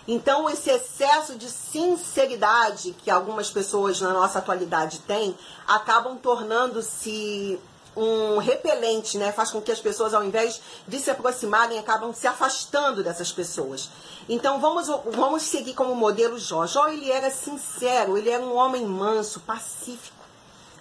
Então, 0.08 0.48
esse 0.48 0.70
excesso 0.70 1.34
de 1.36 1.50
sinceridade 1.50 2.94
que 3.02 3.10
algumas 3.10 3.50
pessoas 3.50 4.00
na 4.00 4.12
nossa 4.12 4.38
atualidade 4.38 5.00
têm, 5.00 5.36
acabam 5.66 6.16
tornando-se 6.16 7.58
um 7.96 8.36
repelente, 8.38 9.16
né? 9.16 9.32
Faz 9.32 9.50
com 9.50 9.60
que 9.60 9.72
as 9.72 9.80
pessoas, 9.80 10.12
ao 10.12 10.22
invés 10.22 10.60
de 10.86 10.98
se 10.98 11.10
aproximarem, 11.10 11.78
acabam 11.78 12.12
se 12.12 12.26
afastando 12.26 13.02
dessas 13.02 13.32
pessoas. 13.32 13.88
Então 14.28 14.60
vamos, 14.60 14.86
vamos 15.12 15.42
seguir 15.44 15.72
como 15.72 15.94
modelo 15.94 16.38
Jó. 16.38 16.66
Jó 16.66 16.88
ele 16.88 17.10
era 17.10 17.30
sincero, 17.30 18.18
ele 18.18 18.28
era 18.28 18.44
um 18.44 18.54
homem 18.54 18.84
manso, 18.84 19.40
pacífico. 19.40 20.15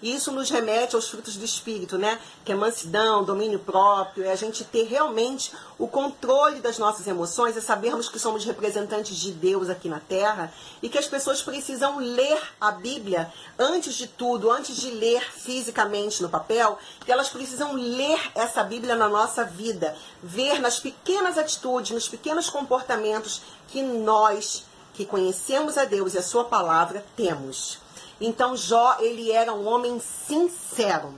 E 0.01 0.13
isso 0.13 0.31
nos 0.31 0.49
remete 0.49 0.95
aos 0.95 1.07
frutos 1.07 1.35
do 1.37 1.45
Espírito, 1.45 1.97
né? 1.97 2.19
Que 2.43 2.51
é 2.51 2.55
mansidão, 2.55 3.23
domínio 3.23 3.59
próprio, 3.59 4.25
é 4.25 4.31
a 4.31 4.35
gente 4.35 4.63
ter 4.63 4.83
realmente 4.83 5.51
o 5.77 5.87
controle 5.87 6.59
das 6.59 6.77
nossas 6.77 7.07
emoções, 7.07 7.57
é 7.57 7.61
sabermos 7.61 8.09
que 8.09 8.19
somos 8.19 8.45
representantes 8.45 9.15
de 9.17 9.31
Deus 9.31 9.69
aqui 9.69 9.89
na 9.89 9.99
Terra 9.99 10.53
e 10.81 10.89
que 10.89 10.97
as 10.97 11.07
pessoas 11.07 11.41
precisam 11.41 11.97
ler 11.97 12.41
a 12.59 12.71
Bíblia 12.71 13.31
antes 13.57 13.95
de 13.95 14.07
tudo, 14.07 14.51
antes 14.51 14.77
de 14.77 14.91
ler 14.91 15.21
fisicamente 15.31 16.21
no 16.21 16.29
papel, 16.29 16.77
que 17.03 17.11
elas 17.11 17.29
precisam 17.29 17.73
ler 17.73 18.19
essa 18.35 18.63
Bíblia 18.63 18.95
na 18.95 19.07
nossa 19.07 19.43
vida, 19.43 19.95
ver 20.21 20.59
nas 20.59 20.79
pequenas 20.79 21.37
atitudes, 21.37 21.91
nos 21.91 22.07
pequenos 22.07 22.49
comportamentos 22.49 23.41
que 23.69 23.81
nós, 23.81 24.65
que 24.93 25.05
conhecemos 25.05 25.77
a 25.77 25.85
Deus 25.85 26.13
e 26.13 26.17
a 26.17 26.23
Sua 26.23 26.45
palavra, 26.45 27.05
temos. 27.15 27.84
Então 28.19 28.55
Jó, 28.55 28.97
ele 28.99 29.31
era 29.31 29.53
um 29.53 29.67
homem 29.67 29.99
sincero. 29.99 31.13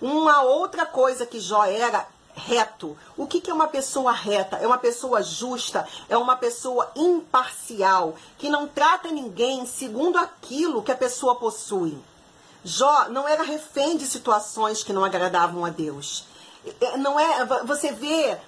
Uma 0.00 0.42
outra 0.42 0.86
coisa 0.86 1.26
que 1.26 1.40
Jó 1.40 1.64
era 1.64 2.06
reto. 2.38 2.96
O 3.16 3.26
que, 3.26 3.40
que 3.40 3.50
é 3.50 3.54
uma 3.54 3.66
pessoa 3.66 4.12
reta? 4.12 4.56
É 4.56 4.66
uma 4.66 4.78
pessoa 4.78 5.22
justa, 5.22 5.86
é 6.08 6.16
uma 6.16 6.36
pessoa 6.36 6.90
imparcial, 6.94 8.14
que 8.38 8.48
não 8.48 8.68
trata 8.68 9.10
ninguém 9.10 9.66
segundo 9.66 10.16
aquilo 10.16 10.82
que 10.82 10.92
a 10.92 10.96
pessoa 10.96 11.34
possui. 11.34 11.98
Jó 12.64 13.08
não 13.08 13.26
era 13.26 13.42
refém 13.42 13.96
de 13.96 14.06
situações 14.06 14.82
que 14.82 14.92
não 14.92 15.04
agradavam 15.04 15.64
a 15.64 15.70
Deus. 15.70 16.24
É, 16.80 16.96
não 16.96 17.18
é, 17.18 17.44
você 17.64 17.92
vê 17.92 18.38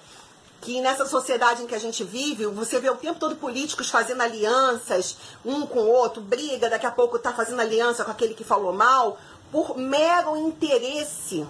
que 0.61 0.79
nessa 0.79 1.07
sociedade 1.07 1.63
em 1.63 1.67
que 1.67 1.73
a 1.73 1.79
gente 1.79 2.03
vive, 2.03 2.45
você 2.45 2.79
vê 2.79 2.89
o 2.89 2.95
tempo 2.95 3.19
todo 3.19 3.35
políticos 3.35 3.89
fazendo 3.89 4.21
alianças 4.21 5.17
um 5.43 5.65
com 5.65 5.79
o 5.79 5.89
outro, 5.89 6.21
briga, 6.21 6.69
daqui 6.69 6.85
a 6.85 6.91
pouco 6.91 7.17
está 7.17 7.33
fazendo 7.33 7.59
aliança 7.59 8.05
com 8.05 8.11
aquele 8.11 8.35
que 8.35 8.43
falou 8.43 8.71
mal, 8.71 9.17
por 9.51 9.75
mero 9.75 10.37
interesse 10.37 11.45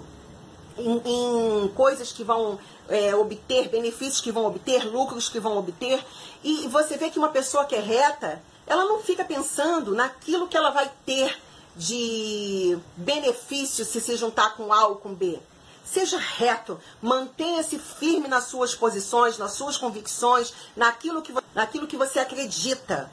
em, 0.78 1.02
em 1.04 1.68
coisas 1.68 2.10
que 2.10 2.24
vão 2.24 2.58
é, 2.88 3.14
obter, 3.14 3.68
benefícios 3.68 4.22
que 4.22 4.32
vão 4.32 4.46
obter, 4.46 4.84
lucros 4.84 5.28
que 5.28 5.38
vão 5.38 5.58
obter. 5.58 6.02
E 6.42 6.66
você 6.68 6.96
vê 6.96 7.10
que 7.10 7.18
uma 7.18 7.28
pessoa 7.28 7.66
que 7.66 7.74
é 7.74 7.80
reta, 7.80 8.42
ela 8.66 8.86
não 8.86 8.98
fica 9.00 9.24
pensando 9.24 9.94
naquilo 9.94 10.48
que 10.48 10.56
ela 10.56 10.70
vai 10.70 10.90
ter 11.04 11.38
de 11.76 12.78
benefício 12.96 13.84
se 13.84 14.00
se 14.00 14.16
juntar 14.16 14.56
com 14.56 14.72
A 14.72 14.86
ou 14.86 14.96
com 14.96 15.14
B. 15.14 15.38
Seja 15.84 16.18
reto, 16.18 16.80
mantenha-se 17.00 17.78
firme 17.78 18.28
nas 18.28 18.44
suas 18.44 18.74
posições, 18.74 19.38
nas 19.38 19.52
suas 19.52 19.76
convicções, 19.76 20.52
naquilo 20.76 21.20
que, 21.22 21.34
naquilo 21.54 21.86
que 21.86 21.96
você 21.96 22.18
acredita. 22.20 23.10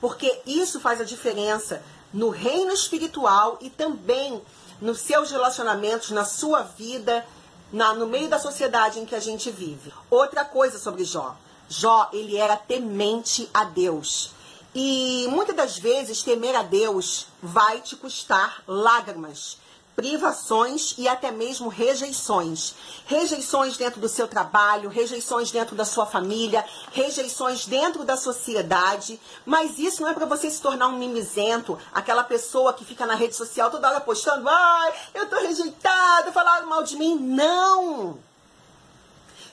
Porque 0.00 0.40
isso 0.46 0.80
faz 0.80 1.00
a 1.00 1.04
diferença 1.04 1.82
no 2.12 2.30
reino 2.30 2.72
espiritual 2.72 3.58
e 3.60 3.68
também 3.68 4.42
nos 4.80 5.00
seus 5.00 5.30
relacionamentos, 5.30 6.10
na 6.10 6.24
sua 6.24 6.62
vida, 6.62 7.26
na, 7.72 7.94
no 7.94 8.06
meio 8.06 8.28
da 8.28 8.38
sociedade 8.38 8.98
em 8.98 9.06
que 9.06 9.14
a 9.14 9.20
gente 9.20 9.50
vive. 9.50 9.92
Outra 10.10 10.44
coisa 10.44 10.78
sobre 10.78 11.04
Jó. 11.04 11.36
Jó, 11.68 12.08
ele 12.12 12.36
era 12.36 12.56
temente 12.56 13.48
a 13.52 13.64
Deus. 13.64 14.30
E 14.74 15.26
muitas 15.30 15.56
das 15.56 15.78
vezes 15.78 16.22
temer 16.22 16.54
a 16.54 16.62
Deus 16.62 17.26
vai 17.42 17.80
te 17.80 17.96
custar 17.96 18.62
lágrimas 18.66 19.58
privações 19.96 20.94
e 20.98 21.08
até 21.08 21.30
mesmo 21.30 21.68
rejeições. 21.68 22.74
Rejeições 23.06 23.78
dentro 23.78 23.98
do 23.98 24.08
seu 24.08 24.28
trabalho, 24.28 24.90
rejeições 24.90 25.50
dentro 25.50 25.74
da 25.74 25.86
sua 25.86 26.04
família, 26.04 26.64
rejeições 26.92 27.64
dentro 27.64 28.04
da 28.04 28.16
sociedade. 28.16 29.18
Mas 29.46 29.78
isso 29.78 30.02
não 30.02 30.10
é 30.10 30.14
para 30.14 30.26
você 30.26 30.50
se 30.50 30.60
tornar 30.60 30.88
um 30.88 30.98
mimizento, 30.98 31.78
aquela 31.92 32.22
pessoa 32.22 32.74
que 32.74 32.84
fica 32.84 33.06
na 33.06 33.14
rede 33.14 33.34
social 33.34 33.70
toda 33.70 33.88
hora 33.88 34.00
postando: 34.00 34.46
ai, 34.46 34.92
eu 35.14 35.28
tô 35.28 35.36
rejeitado, 35.36 36.30
falaram 36.32 36.68
mal 36.68 36.82
de 36.82 36.96
mim. 36.96 37.16
Não! 37.18 38.18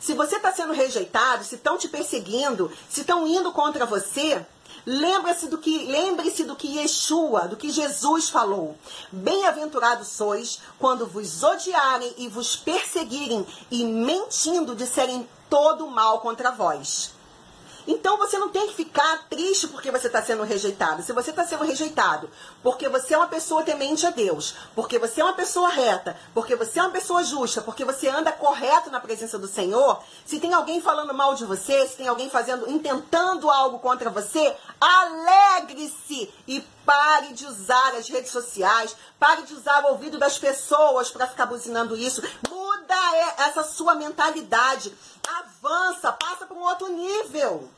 Se 0.01 0.13
você 0.13 0.35
está 0.35 0.51
sendo 0.51 0.73
rejeitado, 0.73 1.45
se 1.45 1.55
estão 1.55 1.77
te 1.77 1.87
perseguindo, 1.87 2.69
se 2.89 2.99
estão 2.99 3.25
indo 3.25 3.53
contra 3.53 3.85
você, 3.85 4.45
Lembre-se 4.85 5.47
do 5.47 5.57
que, 5.57 5.85
lembre-se 5.85 6.43
do 6.43 6.55
que 6.55 6.77
Yeshua, 6.77 7.47
do 7.47 7.55
que 7.55 7.69
Jesus 7.69 8.29
falou. 8.29 8.77
Bem-aventurados 9.11 10.09
sois 10.09 10.59
quando 10.77 11.07
vos 11.07 11.41
odiarem 11.41 12.13
e 12.17 12.27
vos 12.27 12.55
perseguirem 12.55 13.45
e 13.71 13.85
mentindo 13.85 14.75
disserem 14.75 15.27
todo 15.49 15.87
mal 15.87 16.19
contra 16.19 16.51
vós. 16.51 17.12
Então 17.87 18.17
você 18.17 18.37
não 18.37 18.49
tem 18.49 18.67
que 18.67 18.75
ficar 18.75 19.27
triste 19.29 19.67
porque 19.67 19.91
você 19.91 20.07
está 20.07 20.21
sendo 20.21 20.43
rejeitado. 20.43 21.03
Se 21.03 21.13
você 21.13 21.29
está 21.31 21.45
sendo 21.45 21.63
rejeitado 21.63 22.29
porque 22.61 22.87
você 22.87 23.13
é 23.13 23.17
uma 23.17 23.27
pessoa 23.27 23.63
temente 23.63 24.05
a 24.05 24.09
Deus, 24.09 24.55
porque 24.75 24.97
você 24.97 25.21
é 25.21 25.23
uma 25.23 25.33
pessoa 25.33 25.69
reta, 25.69 26.15
porque 26.33 26.55
você 26.55 26.79
é 26.79 26.83
uma 26.83 26.91
pessoa 26.91 27.23
justa, 27.23 27.61
porque 27.61 27.83
você 27.83 28.07
anda 28.07 28.31
correto 28.31 28.89
na 28.89 28.99
presença 28.99 29.37
do 29.37 29.47
Senhor, 29.47 30.01
se 30.25 30.39
tem 30.39 30.53
alguém 30.53 30.81
falando 30.81 31.13
mal 31.13 31.35
de 31.35 31.45
você, 31.45 31.87
se 31.87 31.97
tem 31.97 32.07
alguém 32.07 32.29
fazendo, 32.29 32.69
intentando 32.69 33.49
algo 33.49 33.79
contra 33.79 34.09
você, 34.09 34.55
alegre-se 34.79 36.31
e 36.47 36.61
pare 36.85 37.33
de 37.33 37.45
usar 37.45 37.95
as 37.95 38.07
redes 38.07 38.31
sociais, 38.31 38.95
pare 39.19 39.43
de 39.43 39.53
usar 39.53 39.83
o 39.83 39.91
ouvido 39.91 40.17
das 40.17 40.37
pessoas 40.37 41.09
para 41.09 41.27
ficar 41.27 41.45
buzinando 41.45 41.95
isso. 41.95 42.21
Muda 42.83 43.17
essa 43.37 43.63
sua 43.63 43.95
mentalidade 43.95 44.93
avança, 45.27 46.11
passa 46.11 46.45
para 46.45 46.57
um 46.57 46.63
outro 46.63 46.89
nível. 46.89 47.69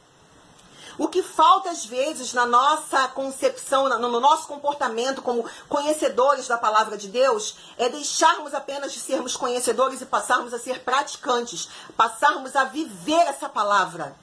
O 0.97 1.07
que 1.07 1.21
falta 1.21 1.69
às 1.69 1.85
vezes 1.85 2.33
na 2.33 2.45
nossa 2.45 3.07
concepção, 3.09 3.87
no 3.99 4.19
nosso 4.19 4.47
comportamento 4.47 5.21
como 5.21 5.45
conhecedores 5.69 6.47
da 6.47 6.57
palavra 6.57 6.97
de 6.97 7.09
Deus, 7.09 7.57
é 7.77 7.89
deixarmos 7.89 8.53
apenas 8.53 8.93
de 8.93 8.99
sermos 8.99 9.35
conhecedores 9.35 10.01
e 10.01 10.05
passarmos 10.05 10.53
a 10.53 10.59
ser 10.59 10.83
praticantes, 10.83 11.69
passarmos 11.95 12.55
a 12.55 12.63
viver 12.63 13.27
essa 13.27 13.49
palavra. 13.49 14.15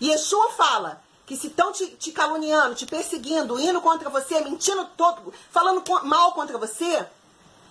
E 0.00 0.10
Yeshua 0.10 0.50
fala 0.50 1.00
que 1.24 1.36
se 1.36 1.46
estão 1.46 1.72
te, 1.72 1.86
te 1.86 2.12
caluniando, 2.12 2.74
te 2.74 2.86
perseguindo, 2.86 3.58
indo 3.58 3.80
contra 3.80 4.10
você, 4.10 4.40
mentindo 4.40 4.84
todo, 4.96 5.32
falando 5.50 5.82
mal 6.04 6.32
contra 6.32 6.58
você, 6.58 7.06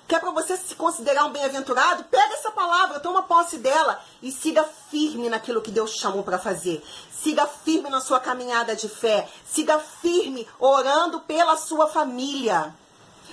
que 0.07 0.15
é 0.15 0.19
para 0.19 0.31
você 0.31 0.55
se 0.55 0.75
considerar 0.75 1.25
um 1.25 1.31
bem-aventurado, 1.31 2.03
pega 2.05 2.33
essa 2.33 2.51
palavra, 2.51 2.99
toma 2.99 3.23
posse 3.23 3.57
dela 3.57 3.99
e 4.21 4.31
siga 4.31 4.63
firme 4.63 5.29
naquilo 5.29 5.61
que 5.61 5.71
Deus 5.71 5.91
chamou 5.91 6.23
para 6.23 6.37
fazer. 6.37 6.83
Siga 7.11 7.47
firme 7.47 7.89
na 7.89 7.99
sua 7.99 8.19
caminhada 8.19 8.75
de 8.75 8.87
fé. 8.87 9.27
Siga 9.45 9.79
firme 9.79 10.47
orando 10.59 11.21
pela 11.21 11.57
sua 11.57 11.87
família. 11.87 12.73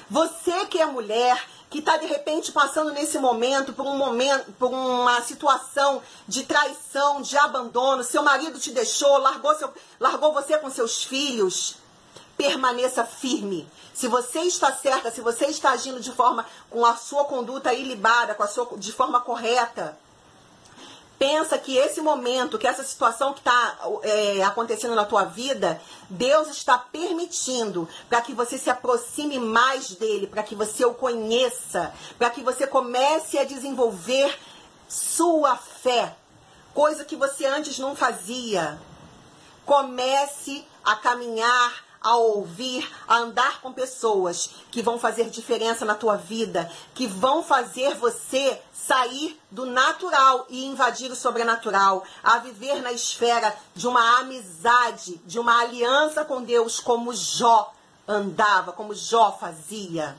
Você 0.09 0.65
que 0.67 0.79
é 0.79 0.87
mulher, 0.87 1.43
que 1.69 1.79
está 1.79 1.99
de 1.99 2.07
repente 2.07 2.53
passando 2.53 2.91
nesse 2.93 3.19
momento 3.19 3.73
por 3.75 3.87
um 3.87 3.97
momento, 3.97 4.53
por 4.53 4.71
uma 4.71 5.21
situação 5.23 6.03
de 6.27 6.45
traição, 6.45 7.21
de 7.21 7.37
abandono, 7.37 8.03
seu 8.03 8.23
marido 8.23 8.59
te 8.59 8.71
deixou, 8.73 9.19
largou, 9.19 9.55
seu, 9.55 9.73
largou 10.01 10.33
você 10.33 10.57
com 10.57 10.71
seus 10.71 11.05
filhos 11.05 11.82
permaneça 12.37 13.05
firme. 13.05 13.69
Se 13.95 14.09
você 14.09 14.41
está 14.41 14.73
certa, 14.73 15.11
se 15.11 15.21
você 15.21 15.47
está 15.47 15.71
agindo 15.71 16.01
de 16.01 16.13
forma 16.13 16.47
com 16.71 16.85
a 16.85 16.97
sua 16.97 17.25
conduta 17.25 17.73
ilibada, 17.73 18.35
com 18.35 18.43
a 18.43 18.49
sua 18.49 18.69
de 18.77 18.93
forma 18.93 19.21
correta, 19.21 19.99
pensa 21.23 21.57
que 21.57 21.77
esse 21.77 22.01
momento, 22.01 22.59
que 22.59 22.67
essa 22.67 22.83
situação 22.83 23.33
que 23.33 23.39
está 23.39 23.79
é, 24.03 24.43
acontecendo 24.43 24.97
na 24.97 25.05
tua 25.05 25.23
vida, 25.23 25.81
Deus 26.11 26.49
está 26.49 26.77
permitindo 26.77 27.89
para 28.09 28.21
que 28.21 28.35
você 28.35 28.59
se 28.59 28.69
aproxime 28.69 29.39
mais 29.39 29.93
dele, 29.93 30.27
para 30.27 30.43
que 30.43 30.57
você 30.57 30.85
o 30.85 30.95
conheça, 30.95 31.95
para 32.19 32.29
que 32.29 32.43
você 32.43 32.67
comece 32.67 33.39
a 33.39 33.45
desenvolver 33.45 34.37
sua 34.89 35.57
fé, 35.57 36.17
coisa 36.75 37.05
que 37.05 37.15
você 37.15 37.47
antes 37.47 37.79
não 37.79 37.95
fazia. 37.95 38.77
Comece 39.65 40.67
a 40.85 40.97
caminhar 40.97 41.92
a 42.03 42.17
ouvir, 42.17 42.91
a 43.07 43.19
andar 43.19 43.61
com 43.61 43.73
pessoas 43.73 44.51
que 44.71 44.83
vão 44.83 44.99
fazer 44.99 45.31
diferença 45.31 45.85
na 45.85 45.95
tua 45.95 46.17
vida, 46.17 46.71
que 46.95 47.07
vão 47.07 47.43
fazer 47.43 47.95
você 47.95 48.61
sair 48.73 49.39
do 49.51 49.65
natural 49.65 50.47
e 50.49 50.65
invadir 50.65 51.11
o 51.11 51.17
sobrenatural, 51.17 52.03
a 52.23 52.39
viver 52.39 52.83
na 52.83 52.93
esfera 52.93 53.57
de 53.75 53.87
uma 53.87 54.19
amizade, 54.19 55.21
de 55.25 55.39
uma 55.39 55.61
aliança 55.61 56.25
com 56.25 56.43
Deus, 56.43 56.81
como 56.81 57.15
Jó 57.15 57.73
andava, 58.07 58.73
como 58.73 58.95
Jó 58.95 59.37
fazia. 59.39 60.17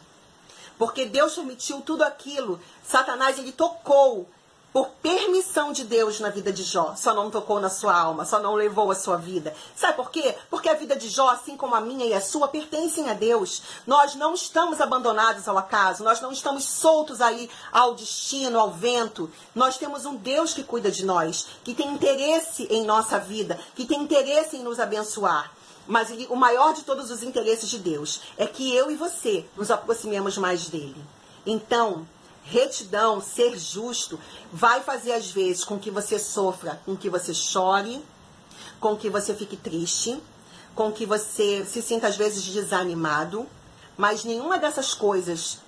Porque 0.78 1.06
Deus 1.06 1.36
permitiu 1.36 1.82
tudo 1.82 2.04
aquilo. 2.04 2.60
Satanás 2.84 3.38
ele 3.38 3.52
tocou 3.52 4.28
por 4.74 4.90
permissão 5.04 5.72
de 5.72 5.84
Deus 5.84 6.20
na 6.20 6.30
vida 6.30 6.52
de 6.52 6.64
Jó, 6.64 6.96
só 6.98 7.14
não 7.14 7.30
tocou 7.30 7.60
na 7.60 7.70
sua 7.70 7.96
alma, 7.96 8.26
só 8.26 8.40
não 8.40 8.56
levou 8.56 8.90
a 8.90 8.96
sua 8.96 9.18
vida. 9.18 9.56
Sabe 9.76 9.96
por 9.96 10.10
quê? 10.10 10.36
Porque 10.50 10.68
a 10.68 10.74
vida 10.74 10.96
de 10.96 11.10
Jó, 11.10 11.30
assim 11.30 11.56
como 11.56 11.76
a 11.76 11.82
minha 11.82 12.08
e 12.08 12.14
a 12.14 12.20
sua, 12.20 12.48
pertencem 12.48 13.08
a 13.08 13.14
Deus. 13.14 13.62
Nós 13.86 14.16
não 14.16 14.34
estamos 14.34 14.82
abandonados 14.82 15.48
ao 15.48 15.60
acaso, 15.60 16.04
nós 16.04 16.20
não 16.20 16.32
estamos 16.32 16.64
soltos 16.64 17.22
aí 17.22 17.48
ao 17.72 17.94
destino, 17.94 18.60
ao 18.60 18.72
vento. 18.72 19.30
Nós 19.54 19.78
temos 19.78 20.06
um 20.06 20.16
Deus 20.16 20.56
que 20.56 20.64
cuida 20.64 20.90
de 20.90 21.06
nós, 21.06 21.46
que 21.64 21.76
tem 21.76 21.94
interesse 21.94 22.68
em 22.72 22.84
nossa 22.84 23.20
vida, 23.20 23.60
que 23.76 23.86
tem 23.86 24.02
interesse 24.02 24.58
em 24.58 24.64
nos 24.64 24.80
abençoar. 24.80 25.52
Mas 25.86 26.10
o 26.30 26.36
maior 26.36 26.74
de 26.74 26.82
todos 26.84 27.12
os 27.12 27.22
interesses 27.22 27.70
de 27.70 27.78
Deus 27.78 28.22
é 28.38 28.48
que 28.48 28.74
eu 28.74 28.90
e 28.90 28.96
você 28.96 29.46
nos 29.56 29.70
aproximemos 29.70 30.36
mais 30.38 30.68
dele. 30.68 30.96
Então, 31.46 32.08
retidão, 32.44 33.22
ser 33.22 33.58
justo, 33.58 34.20
vai 34.52 34.82
fazer 34.82 35.14
às 35.14 35.32
vezes 35.32 35.64
com 35.64 35.80
que 35.80 35.90
você 35.90 36.20
sofra, 36.20 36.82
com 36.86 36.96
que 36.96 37.10
você 37.10 37.34
chore, 37.34 38.04
com 38.80 38.96
que 38.96 39.10
você 39.10 39.34
fique 39.34 39.56
triste, 39.56 40.22
com 40.76 40.92
que 40.92 41.06
você 41.06 41.66
se 41.66 41.82
sinta 41.82 42.08
às 42.08 42.18
vezes 42.18 42.44
desanimado, 42.44 43.48
mas 43.98 44.24
nenhuma 44.24 44.58
dessas 44.58 44.94
coisas 44.94 45.60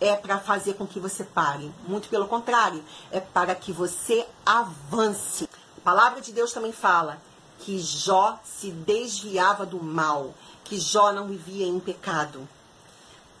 é 0.00 0.14
para 0.14 0.38
fazer 0.38 0.74
com 0.74 0.86
que 0.86 1.00
você 1.00 1.24
pare. 1.24 1.72
Muito 1.86 2.08
pelo 2.08 2.28
contrário, 2.28 2.84
é 3.10 3.20
para 3.20 3.54
que 3.54 3.72
você 3.72 4.26
avance. 4.44 5.48
A 5.76 5.80
palavra 5.80 6.20
de 6.20 6.32
Deus 6.32 6.52
também 6.52 6.72
fala 6.72 7.20
que 7.58 7.78
Jó 7.78 8.38
se 8.44 8.70
desviava 8.70 9.66
do 9.66 9.82
mal, 9.82 10.34
que 10.64 10.78
Jó 10.78 11.12
não 11.12 11.26
vivia 11.26 11.66
em 11.66 11.80
pecado. 11.80 12.48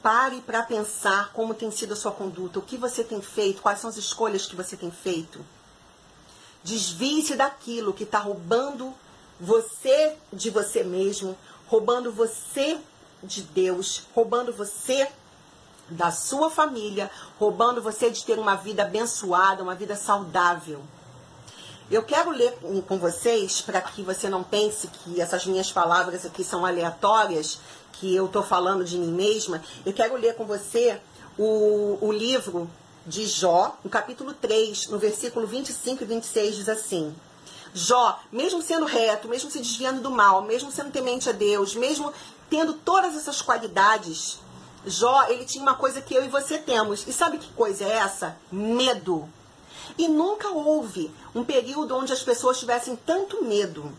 Pare 0.08 0.40
para 0.40 0.62
pensar 0.62 1.34
como 1.34 1.52
tem 1.52 1.70
sido 1.70 1.92
a 1.92 1.96
sua 1.96 2.10
conduta, 2.10 2.58
o 2.58 2.62
que 2.62 2.78
você 2.78 3.04
tem 3.04 3.20
feito, 3.20 3.60
quais 3.60 3.78
são 3.78 3.90
as 3.90 3.98
escolhas 3.98 4.46
que 4.46 4.56
você 4.56 4.74
tem 4.74 4.90
feito. 4.90 5.44
Desvie-se 6.64 7.36
daquilo 7.36 7.92
que 7.92 8.04
está 8.04 8.18
roubando 8.18 8.94
você 9.38 10.16
de 10.32 10.48
você 10.48 10.82
mesmo, 10.82 11.36
roubando 11.66 12.10
você 12.10 12.78
de 13.22 13.42
Deus, 13.42 14.04
roubando 14.14 14.50
você 14.50 15.10
da 15.90 16.10
sua 16.10 16.50
família, 16.50 17.10
roubando 17.38 17.82
você 17.82 18.10
de 18.10 18.24
ter 18.24 18.38
uma 18.38 18.54
vida 18.54 18.84
abençoada, 18.84 19.62
uma 19.62 19.74
vida 19.74 19.94
saudável. 19.94 20.82
Eu 21.90 22.02
quero 22.02 22.30
ler 22.30 22.54
com 22.86 22.98
vocês, 22.98 23.62
para 23.62 23.80
que 23.80 24.02
você 24.02 24.28
não 24.28 24.44
pense 24.44 24.88
que 24.88 25.22
essas 25.22 25.46
minhas 25.46 25.72
palavras 25.72 26.26
aqui 26.26 26.44
são 26.44 26.66
aleatórias, 26.66 27.60
que 27.94 28.14
eu 28.14 28.26
estou 28.26 28.42
falando 28.42 28.84
de 28.84 28.98
mim 28.98 29.10
mesma, 29.10 29.62
eu 29.86 29.92
quero 29.94 30.14
ler 30.16 30.34
com 30.34 30.44
você 30.44 31.00
o, 31.38 31.96
o 32.00 32.12
livro 32.12 32.70
de 33.06 33.26
Jó, 33.26 33.74
no 33.82 33.88
capítulo 33.88 34.34
3, 34.34 34.88
no 34.88 34.98
versículo 34.98 35.46
25 35.46 36.04
e 36.04 36.06
26, 36.06 36.56
diz 36.56 36.68
assim: 36.68 37.14
Jó, 37.72 38.20
mesmo 38.30 38.60
sendo 38.60 38.84
reto, 38.84 39.26
mesmo 39.26 39.50
se 39.50 39.58
desviando 39.58 40.02
do 40.02 40.10
mal, 40.10 40.42
mesmo 40.42 40.70
sendo 40.70 40.90
temente 40.90 41.30
a 41.30 41.32
Deus, 41.32 41.74
mesmo 41.74 42.12
tendo 42.50 42.74
todas 42.74 43.16
essas 43.16 43.40
qualidades, 43.40 44.38
Jó, 44.86 45.26
ele 45.28 45.46
tinha 45.46 45.62
uma 45.62 45.74
coisa 45.74 46.02
que 46.02 46.14
eu 46.14 46.24
e 46.24 46.28
você 46.28 46.58
temos. 46.58 47.06
E 47.06 47.12
sabe 47.14 47.38
que 47.38 47.50
coisa 47.52 47.84
é 47.84 47.96
essa? 47.96 48.36
Medo. 48.52 49.28
E 49.96 50.08
nunca 50.08 50.48
houve 50.48 51.10
um 51.34 51.44
período 51.44 51.96
onde 51.96 52.12
as 52.12 52.22
pessoas 52.22 52.58
tivessem 52.58 52.96
tanto 52.96 53.44
medo. 53.44 53.92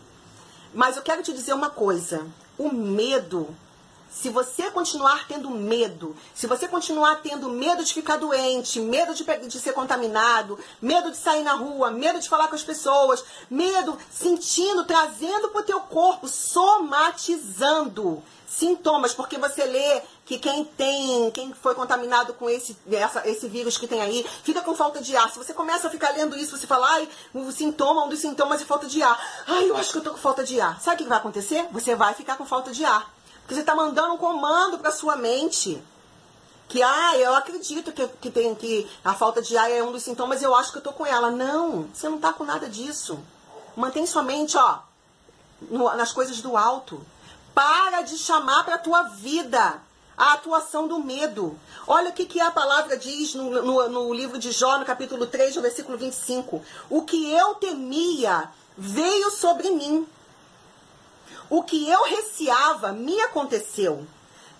Mas 0.72 0.96
eu 0.96 1.02
quero 1.02 1.22
te 1.22 1.32
dizer 1.32 1.52
uma 1.52 1.70
coisa: 1.70 2.26
o 2.58 2.72
medo 2.72 3.54
se 4.10 4.28
você 4.28 4.70
continuar 4.72 5.28
tendo 5.28 5.48
medo, 5.50 6.16
se 6.34 6.48
você 6.48 6.66
continuar 6.66 7.22
tendo 7.22 7.48
medo 7.48 7.84
de 7.84 7.94
ficar 7.94 8.16
doente, 8.16 8.80
medo 8.80 9.14
de, 9.14 9.24
de, 9.24 9.60
ser 9.60 9.72
contaminado, 9.72 10.58
medo 10.82 11.12
de 11.12 11.16
sair 11.16 11.44
na 11.44 11.54
rua, 11.54 11.92
medo 11.92 12.18
de 12.18 12.28
falar 12.28 12.48
com 12.48 12.56
as 12.56 12.64
pessoas, 12.64 13.24
medo, 13.48 13.96
sentindo, 14.10 14.84
trazendo 14.84 15.50
para 15.50 15.60
o 15.60 15.64
teu 15.64 15.78
corpo, 15.82 16.26
somatizando 16.26 18.20
sintomas, 18.48 19.14
porque 19.14 19.38
você 19.38 19.64
lê 19.64 20.02
que 20.30 20.38
quem 20.38 20.64
tem, 20.64 21.28
quem 21.32 21.52
foi 21.52 21.74
contaminado 21.74 22.34
com 22.34 22.48
esse, 22.48 22.78
essa, 22.92 23.28
esse 23.28 23.48
vírus 23.48 23.76
que 23.76 23.88
tem 23.88 24.00
aí, 24.00 24.24
fica 24.44 24.60
com 24.62 24.76
falta 24.76 25.00
de 25.00 25.16
ar. 25.16 25.28
Se 25.28 25.36
você 25.36 25.52
começa 25.52 25.88
a 25.88 25.90
ficar 25.90 26.10
lendo 26.10 26.38
isso, 26.38 26.56
você 26.56 26.68
fala, 26.68 26.86
ai, 26.88 27.08
o 27.34 27.50
sintoma, 27.50 28.04
um 28.04 28.08
dos 28.08 28.20
sintomas 28.20 28.62
é 28.62 28.64
falta 28.64 28.86
de 28.86 29.02
ar. 29.02 29.20
Ai, 29.48 29.68
eu 29.68 29.76
acho 29.76 29.90
que 29.90 29.98
eu 29.98 30.04
tô 30.04 30.12
com 30.12 30.18
falta 30.18 30.44
de 30.44 30.60
ar. 30.60 30.80
Sabe 30.80 30.94
o 30.94 30.98
que 31.02 31.08
vai 31.08 31.18
acontecer? 31.18 31.66
Você 31.72 31.96
vai 31.96 32.14
ficar 32.14 32.36
com 32.36 32.46
falta 32.46 32.70
de 32.70 32.84
ar. 32.84 33.12
Porque 33.40 33.54
você 33.54 33.62
está 33.62 33.74
mandando 33.74 34.14
um 34.14 34.18
comando 34.18 34.78
para 34.78 34.92
sua 34.92 35.16
mente. 35.16 35.82
Que, 36.68 36.80
ah, 36.80 37.16
eu 37.16 37.34
acredito 37.34 37.90
que, 37.90 38.06
que, 38.06 38.30
tem, 38.30 38.54
que 38.54 38.88
a 39.04 39.12
falta 39.14 39.42
de 39.42 39.56
ar 39.56 39.68
é 39.68 39.82
um 39.82 39.90
dos 39.90 40.04
sintomas, 40.04 40.44
eu 40.44 40.54
acho 40.54 40.70
que 40.70 40.78
eu 40.78 40.82
tô 40.82 40.92
com 40.92 41.04
ela. 41.04 41.32
Não, 41.32 41.88
você 41.92 42.08
não 42.08 42.20
tá 42.20 42.32
com 42.32 42.44
nada 42.44 42.68
disso. 42.68 43.18
Mantém 43.74 44.06
sua 44.06 44.22
mente, 44.22 44.56
ó, 44.56 44.78
no, 45.62 45.92
nas 45.96 46.12
coisas 46.12 46.40
do 46.40 46.56
alto. 46.56 47.04
Para 47.52 48.02
de 48.02 48.16
chamar 48.16 48.62
para 48.62 48.78
tua 48.78 49.02
vida 49.02 49.89
a 50.20 50.34
atuação 50.34 50.86
do 50.86 50.98
medo. 50.98 51.58
Olha 51.86 52.10
o 52.10 52.12
que, 52.12 52.26
que 52.26 52.40
a 52.40 52.50
palavra 52.50 52.96
diz 52.96 53.34
no, 53.34 53.62
no, 53.62 53.88
no 53.88 54.12
livro 54.12 54.38
de 54.38 54.52
Jó, 54.52 54.78
no 54.78 54.84
capítulo 54.84 55.26
3, 55.26 55.56
no 55.56 55.62
versículo 55.62 55.96
25. 55.96 56.62
O 56.90 57.02
que 57.02 57.32
eu 57.32 57.54
temia 57.54 58.50
veio 58.76 59.30
sobre 59.30 59.70
mim 59.70 60.06
o 61.50 61.64
que 61.64 61.90
eu 61.90 62.04
receava 62.04 62.92
me 62.92 63.20
aconteceu. 63.22 64.06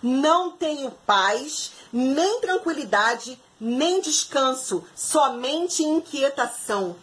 Não 0.03 0.51
tenho 0.51 0.90
paz, 1.07 1.70
nem 1.92 2.40
tranquilidade, 2.40 3.40
nem 3.61 4.01
descanso, 4.01 4.85
somente 4.96 5.85
inquietação. 5.85 6.96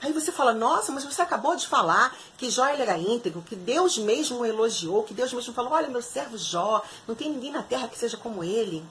Aí 0.00 0.12
você 0.12 0.30
fala, 0.30 0.52
nossa, 0.52 0.92
mas 0.92 1.04
você 1.04 1.22
acabou 1.22 1.56
de 1.56 1.66
falar 1.66 2.16
que 2.36 2.50
Jó 2.50 2.66
era 2.66 2.96
íntegro, 2.96 3.42
que 3.42 3.56
Deus 3.56 3.98
mesmo 3.98 4.38
o 4.38 4.46
elogiou, 4.46 5.02
que 5.02 5.12
Deus 5.12 5.32
mesmo 5.32 5.52
falou, 5.52 5.72
olha 5.72 5.88
meu 5.88 6.02
servo 6.02 6.38
Jó, 6.38 6.82
não 7.06 7.14
tem 7.14 7.30
ninguém 7.30 7.50
na 7.50 7.62
terra 7.62 7.88
que 7.88 7.98
seja 7.98 8.16
como 8.16 8.44
ele. 8.44 8.84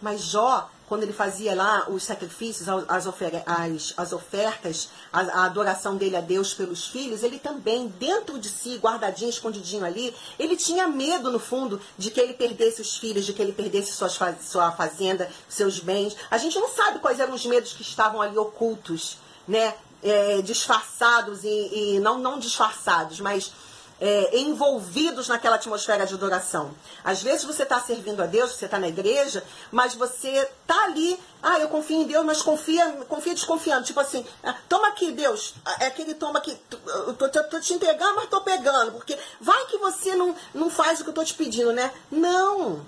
Mas 0.00 0.22
Jó, 0.22 0.68
quando 0.90 1.04
ele 1.04 1.12
fazia 1.12 1.54
lá 1.54 1.86
os 1.88 2.02
sacrifícios, 2.02 2.68
as, 2.88 3.06
ofer 3.06 3.42
as, 3.46 3.94
as 3.96 4.12
ofertas, 4.12 4.88
a, 5.12 5.20
a, 5.20 5.44
adoração 5.44 5.96
dele 5.96 6.16
a 6.16 6.20
Deus 6.20 6.52
pelos 6.52 6.86
filhos, 6.88 7.22
ele 7.22 7.38
também, 7.38 7.86
dentro 7.86 8.38
de 8.38 8.48
si, 8.48 8.76
guardadinho, 8.76 9.30
escondidinho 9.30 9.84
ali, 9.84 10.14
ele 10.38 10.56
tinha 10.56 10.88
medo, 10.88 11.30
no 11.30 11.38
fundo, 11.38 11.80
de 11.96 12.10
que 12.10 12.20
ele 12.20 12.34
perdesse 12.34 12.82
os 12.82 12.96
filhos, 12.96 13.24
de 13.24 13.32
que 13.32 13.40
ele 13.40 13.52
perdesse 13.52 13.92
suas, 13.92 14.18
sua 14.42 14.72
fazenda, 14.72 15.30
seus 15.48 15.78
bens. 15.78 16.16
A 16.30 16.38
gente 16.38 16.58
não 16.58 16.68
sabe 16.68 16.98
quais 16.98 17.20
eram 17.20 17.34
os 17.34 17.46
medos 17.46 17.72
que 17.72 17.82
estavam 17.82 18.20
ali 18.20 18.36
ocultos, 18.36 19.16
né? 19.46 19.74
É, 20.02 20.40
disfarçados 20.40 21.44
e, 21.44 21.48
e 21.96 22.00
não, 22.00 22.18
não 22.18 22.38
disfarçados, 22.38 23.20
mas 23.20 23.52
é, 24.00 24.38
envolvidos 24.38 25.28
naquela 25.28 25.56
atmosfera 25.56 26.06
de 26.06 26.14
adoração. 26.14 26.74
Às 27.04 27.22
vezes 27.22 27.44
você 27.44 27.64
está 27.64 27.78
servindo 27.78 28.22
a 28.22 28.26
Deus, 28.26 28.52
você 28.52 28.64
está 28.64 28.78
na 28.78 28.88
igreja, 28.88 29.44
mas 29.70 29.94
você 29.94 30.28
está 30.28 30.84
ali, 30.84 31.20
ah, 31.42 31.58
eu 31.58 31.68
confio 31.68 31.98
em 31.98 32.04
Deus, 32.04 32.24
mas 32.24 32.40
confia, 32.40 32.90
confia 33.08 33.34
desconfiando. 33.34 33.84
Tipo 33.84 34.00
assim, 34.00 34.26
ah, 34.42 34.54
toma 34.68 34.88
aqui, 34.88 35.12
Deus, 35.12 35.54
é 35.78 35.86
aquele 35.86 36.14
toma 36.14 36.38
aqui, 36.38 36.56
eu 36.86 37.14
tô, 37.14 37.28
tô, 37.28 37.44
tô 37.44 37.60
te 37.60 37.74
entregando, 37.74 38.16
mas 38.16 38.30
tô 38.30 38.40
pegando, 38.40 38.92
porque 38.92 39.18
vai 39.40 39.66
que 39.66 39.76
você 39.76 40.14
não, 40.16 40.34
não 40.54 40.70
faz 40.70 41.00
o 41.00 41.04
que 41.04 41.10
eu 41.10 41.14
tô 41.14 41.24
te 41.24 41.34
pedindo, 41.34 41.72
né? 41.72 41.92
Não! 42.10 42.80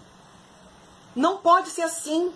Não 1.15 1.37
pode 1.37 1.69
ser 1.69 1.83
assim. 1.83 2.33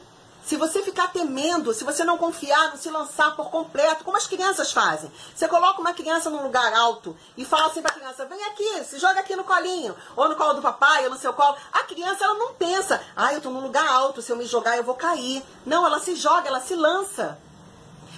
Se 0.46 0.56
você 0.56 0.80
ficar 0.80 1.08
temendo, 1.08 1.74
se 1.74 1.82
você 1.82 2.04
não 2.04 2.16
confiar, 2.16 2.70
não 2.70 2.76
se 2.76 2.88
lançar 2.88 3.34
por 3.34 3.50
completo, 3.50 4.04
como 4.04 4.16
as 4.16 4.28
crianças 4.28 4.70
fazem. 4.70 5.10
Você 5.34 5.48
coloca 5.48 5.80
uma 5.80 5.92
criança 5.92 6.30
num 6.30 6.40
lugar 6.40 6.72
alto 6.72 7.16
e 7.36 7.44
fala 7.44 7.66
assim 7.66 7.82
para 7.82 7.90
a 7.90 7.94
criança: 7.94 8.24
vem 8.26 8.40
aqui, 8.44 8.84
se 8.84 9.00
joga 9.00 9.18
aqui 9.18 9.34
no 9.34 9.42
colinho, 9.42 9.96
ou 10.14 10.28
no 10.28 10.36
colo 10.36 10.52
do 10.52 10.62
papai, 10.62 11.02
ou 11.02 11.10
no 11.10 11.18
seu 11.18 11.32
colo. 11.32 11.56
A 11.72 11.82
criança 11.82 12.24
ela 12.24 12.34
não 12.34 12.54
pensa: 12.54 13.02
ah, 13.16 13.32
eu 13.32 13.38
estou 13.38 13.50
num 13.50 13.60
lugar 13.60 13.88
alto, 13.88 14.22
se 14.22 14.30
eu 14.30 14.36
me 14.36 14.46
jogar 14.46 14.76
eu 14.76 14.84
vou 14.84 14.94
cair. 14.94 15.42
Não, 15.66 15.84
ela 15.84 15.98
se 15.98 16.14
joga, 16.14 16.46
ela 16.46 16.60
se 16.60 16.76
lança. 16.76 17.36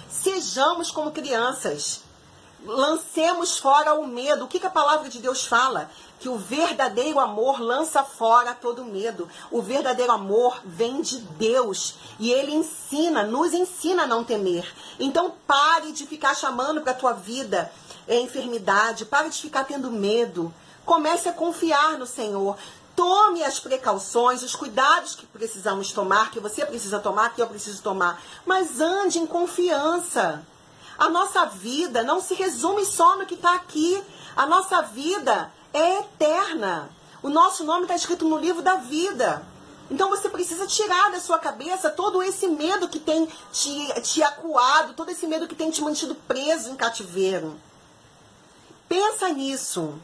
Sejamos 0.07 0.91
como 0.91 1.11
crianças. 1.11 2.03
Lancemos 2.65 3.57
fora 3.57 3.93
o 3.93 4.05
medo. 4.05 4.45
O 4.45 4.47
que, 4.47 4.59
que 4.59 4.67
a 4.67 4.71
palavra 4.71 5.09
de 5.09 5.19
Deus 5.19 5.45
fala? 5.45 5.89
que 6.19 6.27
o 6.27 6.37
verdadeiro 6.37 7.19
amor 7.19 7.61
lança 7.61 8.03
fora 8.03 8.53
todo 8.53 8.83
medo. 8.83 9.29
O 9.49 9.61
verdadeiro 9.61 10.11
amor 10.11 10.59
vem 10.65 11.01
de 11.01 11.19
Deus 11.19 11.95
e 12.19 12.31
ele 12.31 12.53
ensina, 12.53 13.23
nos 13.23 13.53
ensina 13.53 14.03
a 14.03 14.07
não 14.07 14.23
temer. 14.23 14.67
Então 14.99 15.33
pare 15.47 15.93
de 15.93 16.05
ficar 16.05 16.35
chamando 16.35 16.81
para 16.81 16.91
a 16.91 16.95
tua 16.95 17.13
vida 17.13 17.71
é, 18.07 18.19
enfermidade, 18.19 19.05
pare 19.05 19.29
de 19.29 19.41
ficar 19.41 19.63
tendo 19.63 19.89
medo. 19.89 20.53
Comece 20.85 21.29
a 21.29 21.33
confiar 21.33 21.97
no 21.97 22.05
Senhor. 22.05 22.57
Tome 22.95 23.41
as 23.41 23.59
precauções, 23.59 24.43
os 24.43 24.55
cuidados 24.55 25.15
que 25.15 25.25
precisamos 25.25 25.93
tomar, 25.93 26.31
que 26.31 26.39
você 26.39 26.65
precisa 26.65 26.99
tomar, 26.99 27.33
que 27.33 27.41
eu 27.41 27.47
preciso 27.47 27.81
tomar, 27.81 28.21
mas 28.45 28.81
ande 28.81 29.19
em 29.19 29.25
confiança. 29.25 30.43
A 30.99 31.07
nossa 31.07 31.45
vida 31.45 32.03
não 32.03 32.19
se 32.19 32.33
resume 32.33 32.85
só 32.85 33.17
no 33.17 33.25
que 33.25 33.35
está 33.35 33.53
aqui. 33.55 34.03
A 34.35 34.45
nossa 34.45 34.81
vida 34.81 35.49
é 35.73 35.99
eterna. 35.99 36.89
O 37.23 37.29
nosso 37.29 37.63
nome 37.63 37.83
está 37.83 37.95
escrito 37.95 38.27
no 38.27 38.37
livro 38.37 38.61
da 38.61 38.75
vida. 38.75 39.41
Então 39.89 40.09
você 40.09 40.27
precisa 40.27 40.67
tirar 40.67 41.09
da 41.09 41.21
sua 41.21 41.39
cabeça 41.39 41.89
todo 41.89 42.21
esse 42.21 42.49
medo 42.49 42.89
que 42.89 42.99
tem 42.99 43.27
te, 43.49 44.01
te 44.01 44.21
acuado, 44.21 44.93
todo 44.93 45.09
esse 45.09 45.25
medo 45.25 45.47
que 45.47 45.55
tem 45.55 45.71
te 45.71 45.81
mantido 45.81 46.13
preso 46.13 46.69
em 46.69 46.75
cativeiro. 46.75 47.57
Pensa 48.89 49.29
nisso. 49.29 49.97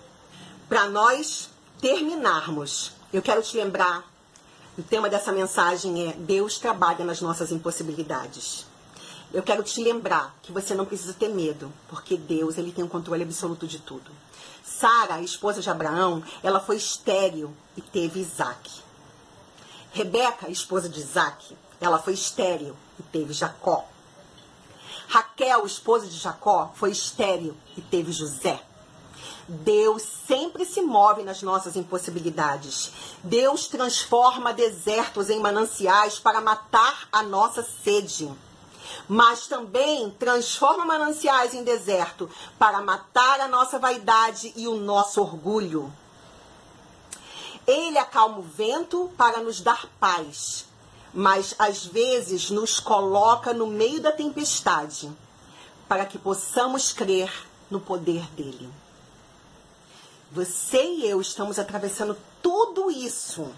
Para 0.70 0.88
nós 0.88 1.50
terminarmos, 1.80 2.94
eu 3.14 3.22
quero 3.22 3.44
te 3.44 3.58
lembrar: 3.58 4.04
o 4.78 4.82
tema 4.82 5.10
dessa 5.10 5.32
mensagem 5.32 6.10
é 6.10 6.14
Deus 6.14 6.58
trabalha 6.58 7.04
nas 7.04 7.20
nossas 7.20 7.52
impossibilidades. 7.52 8.66
Eu 9.34 9.44
quero 9.44 9.64
te 9.64 9.82
lembrar 9.82 10.36
que 10.42 10.52
você 10.52 10.74
não 10.74 10.86
precisa 10.86 11.14
ter 11.14 11.30
medo, 11.30 11.72
porque 11.90 12.18
Deus 12.18 12.58
ele 12.58 12.72
tem 12.72 12.84
o 12.84 12.90
controle 12.90 13.24
absoluto 13.24 13.68
de 13.68 13.80
tudo. 13.80 14.12
Sara, 14.64 15.22
esposa 15.22 15.62
de 15.62 15.70
Abraão, 15.70 16.24
ela 16.42 16.60
foi 16.60 16.78
estéril 16.78 17.56
e 17.76 17.82
teve 17.82 18.20
Isaac. 18.20 18.72
Rebeca, 19.92 20.50
esposa 20.50 20.90
de 20.90 21.00
Isaac, 21.00 21.56
ela 21.80 22.00
foi 22.00 22.14
estéril 22.14 22.76
e 23.00 23.04
teve 23.04 23.34
Jacó. 23.34 23.88
Raquel, 25.08 25.66
esposa 25.66 26.08
de 26.08 26.18
Jacó, 26.18 26.72
foi 26.76 26.92
estéril 26.92 27.56
e 27.78 27.82
teve 27.82 28.12
José. 28.12 28.62
Deus 29.48 30.02
sempre 30.28 30.66
se 30.66 30.82
move 30.82 31.24
nas 31.24 31.44
nossas 31.44 31.76
impossibilidades. 31.76 32.92
Deus 33.24 33.68
transforma 33.68 34.52
desertos 34.52 35.30
em 35.30 35.40
mananciais 35.40 36.18
para 36.18 36.42
matar 36.42 37.08
a 37.12 37.22
nossa 37.22 37.64
sede. 37.64 38.30
Mas 39.08 39.48
também 39.48 40.10
transforma 40.12 40.86
mananciais 40.86 41.54
em 41.54 41.64
deserto 41.64 42.30
para 42.58 42.82
matar 42.82 43.40
a 43.40 43.48
nossa 43.48 43.80
vaidade 43.80 44.54
e 44.56 44.68
o 44.68 44.76
nosso 44.76 45.22
orgulho. 45.22 45.92
Ele 47.68 47.98
acalma 47.98 48.40
o 48.40 48.44
vento 48.44 49.12
para 49.18 49.40
nos 49.40 49.60
dar 49.60 49.88
paz, 50.00 50.66
mas 51.14 51.56
às 51.58 51.86
vezes 51.86 52.50
nos 52.52 52.80
coloca 52.80 53.54
no 53.54 53.68
meio 53.68 54.00
da 54.02 54.12
tempestade 54.12 55.12
para 55.88 56.06
que 56.06 56.18
possamos 56.18 56.92
crer 56.92 57.32
no 57.70 57.80
poder 57.80 58.22
dele. 58.32 58.70
Você 60.32 60.84
e 60.84 61.10
eu 61.10 61.22
estamos 61.22 61.58
atravessando 61.58 62.18
tudo 62.42 62.92
isso 62.92 63.50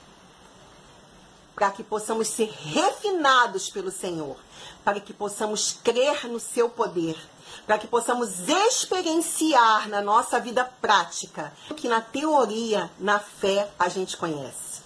para 1.57 1.71
que 1.71 1.83
possamos 1.83 2.27
ser 2.27 2.51
refinados 2.51 3.67
pelo 3.67 3.89
Senhor, 3.89 4.37
para 4.85 4.99
que 4.99 5.11
possamos 5.11 5.75
crer 5.83 6.27
no 6.27 6.39
seu 6.39 6.69
poder, 6.69 7.17
para 7.65 7.79
que 7.79 7.87
possamos 7.87 8.47
experienciar 8.47 9.89
na 9.89 9.99
nossa 9.99 10.39
vida 10.39 10.63
prática 10.79 11.51
o 11.67 11.73
que 11.73 11.87
na 11.87 11.99
teoria, 11.99 12.91
na 12.99 13.17
fé, 13.17 13.67
a 13.79 13.89
gente 13.89 14.15
conhece. 14.17 14.83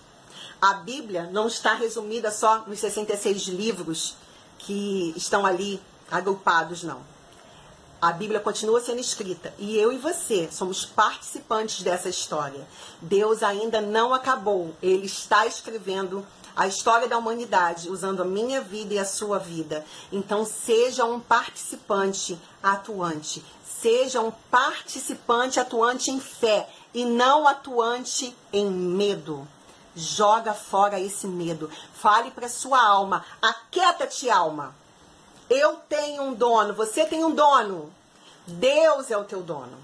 A 0.61 0.75
Bíblia 0.75 1.23
não 1.29 1.47
está 1.47 1.73
resumida 1.73 2.31
só 2.31 2.59
nos 2.59 2.79
66 2.79 3.49
livros 3.49 4.15
que 4.57 5.13
estão 5.17 5.45
ali 5.45 5.77
agrupados, 6.09 6.83
não. 6.83 7.01
A 8.01 8.13
Bíblia 8.13 8.39
continua 8.39 8.79
sendo 8.79 9.01
escrita 9.01 9.53
e 9.59 9.77
eu 9.77 9.91
e 9.91 9.97
você 9.97 10.49
somos 10.49 10.85
participantes 10.85 11.83
dessa 11.83 12.07
história. 12.07 12.65
Deus 13.01 13.43
ainda 13.43 13.81
não 13.81 14.13
acabou, 14.13 14.73
ele 14.81 15.05
está 15.05 15.45
escrevendo 15.45 16.25
a 16.55 16.67
história 16.67 17.07
da 17.07 17.17
humanidade 17.17 17.89
usando 17.89 18.21
a 18.21 18.25
minha 18.25 18.61
vida 18.61 18.93
e 18.93 18.99
a 18.99 19.05
sua 19.05 19.39
vida. 19.39 19.85
Então, 20.11 20.45
seja 20.45 21.05
um 21.05 21.19
participante 21.19 22.39
atuante. 22.61 23.43
Seja 23.65 24.21
um 24.21 24.31
participante 24.49 25.59
atuante 25.59 26.11
em 26.11 26.19
fé 26.19 26.69
e 26.93 27.05
não 27.05 27.47
atuante 27.47 28.35
em 28.53 28.69
medo. 28.69 29.47
Joga 29.95 30.53
fora 30.53 30.99
esse 30.99 31.27
medo. 31.27 31.69
Fale 31.93 32.31
para 32.31 32.47
sua 32.47 32.81
alma: 32.81 33.25
aquieta-te, 33.41 34.29
alma. 34.29 34.75
Eu 35.49 35.77
tenho 35.89 36.23
um 36.23 36.33
dono, 36.33 36.73
você 36.73 37.05
tem 37.05 37.25
um 37.25 37.35
dono. 37.35 37.91
Deus 38.47 39.11
é 39.11 39.17
o 39.17 39.25
teu 39.25 39.41
dono. 39.41 39.77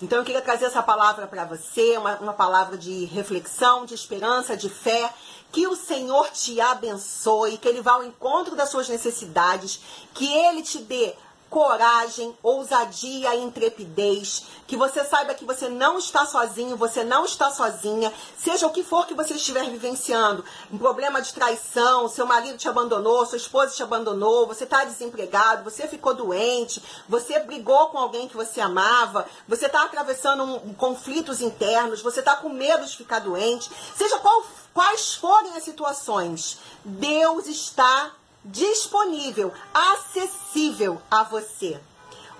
Então 0.00 0.18
eu 0.18 0.24
queria 0.24 0.42
trazer 0.42 0.66
essa 0.66 0.82
palavra 0.82 1.26
para 1.26 1.44
você, 1.44 1.96
uma, 1.96 2.16
uma 2.16 2.32
palavra 2.32 2.76
de 2.76 3.04
reflexão, 3.06 3.84
de 3.84 3.94
esperança, 3.94 4.56
de 4.56 4.68
fé. 4.68 5.12
Que 5.54 5.68
o 5.68 5.76
Senhor 5.76 6.30
te 6.30 6.60
abençoe, 6.60 7.58
que 7.58 7.68
Ele 7.68 7.80
vá 7.80 7.92
ao 7.92 8.02
encontro 8.02 8.56
das 8.56 8.70
suas 8.70 8.88
necessidades, 8.88 9.78
que 10.12 10.26
Ele 10.26 10.62
te 10.62 10.78
dê 10.78 11.14
coragem, 11.54 12.36
ousadia 12.42 13.32
e 13.36 13.44
intrepidez, 13.44 14.42
que 14.66 14.76
você 14.76 15.04
saiba 15.04 15.34
que 15.34 15.44
você 15.44 15.68
não 15.68 15.96
está 15.96 16.26
sozinho, 16.26 16.76
você 16.76 17.04
não 17.04 17.24
está 17.24 17.48
sozinha, 17.48 18.12
seja 18.36 18.66
o 18.66 18.72
que 18.72 18.82
for 18.82 19.06
que 19.06 19.14
você 19.14 19.34
estiver 19.34 19.70
vivenciando, 19.70 20.44
um 20.72 20.76
problema 20.76 21.22
de 21.22 21.32
traição, 21.32 22.08
seu 22.08 22.26
marido 22.26 22.58
te 22.58 22.68
abandonou, 22.68 23.24
sua 23.24 23.38
esposa 23.38 23.72
te 23.72 23.84
abandonou, 23.84 24.48
você 24.48 24.64
está 24.64 24.82
desempregado, 24.82 25.62
você 25.62 25.86
ficou 25.86 26.12
doente, 26.12 26.82
você 27.08 27.38
brigou 27.38 27.86
com 27.86 27.98
alguém 27.98 28.26
que 28.26 28.36
você 28.36 28.60
amava, 28.60 29.24
você 29.46 29.66
está 29.66 29.84
atravessando 29.84 30.42
um, 30.42 30.74
conflitos 30.74 31.40
internos, 31.40 32.02
você 32.02 32.18
está 32.18 32.34
com 32.34 32.48
medo 32.48 32.84
de 32.84 32.96
ficar 32.96 33.20
doente, 33.20 33.70
seja 33.94 34.18
qual, 34.18 34.42
quais 34.72 35.14
forem 35.14 35.56
as 35.56 35.62
situações, 35.62 36.58
Deus 36.84 37.46
está 37.46 38.10
disponível, 38.44 39.52
acessível 39.72 41.00
a 41.10 41.22
você. 41.22 41.80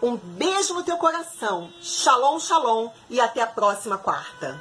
Um 0.02 0.16
beijo 0.16 0.74
no 0.74 0.82
teu 0.82 0.98
coração. 0.98 1.72
Shalom, 1.80 2.38
shalom 2.38 2.90
e 3.08 3.20
até 3.20 3.40
a 3.40 3.46
próxima 3.46 3.96
quarta. 3.96 4.60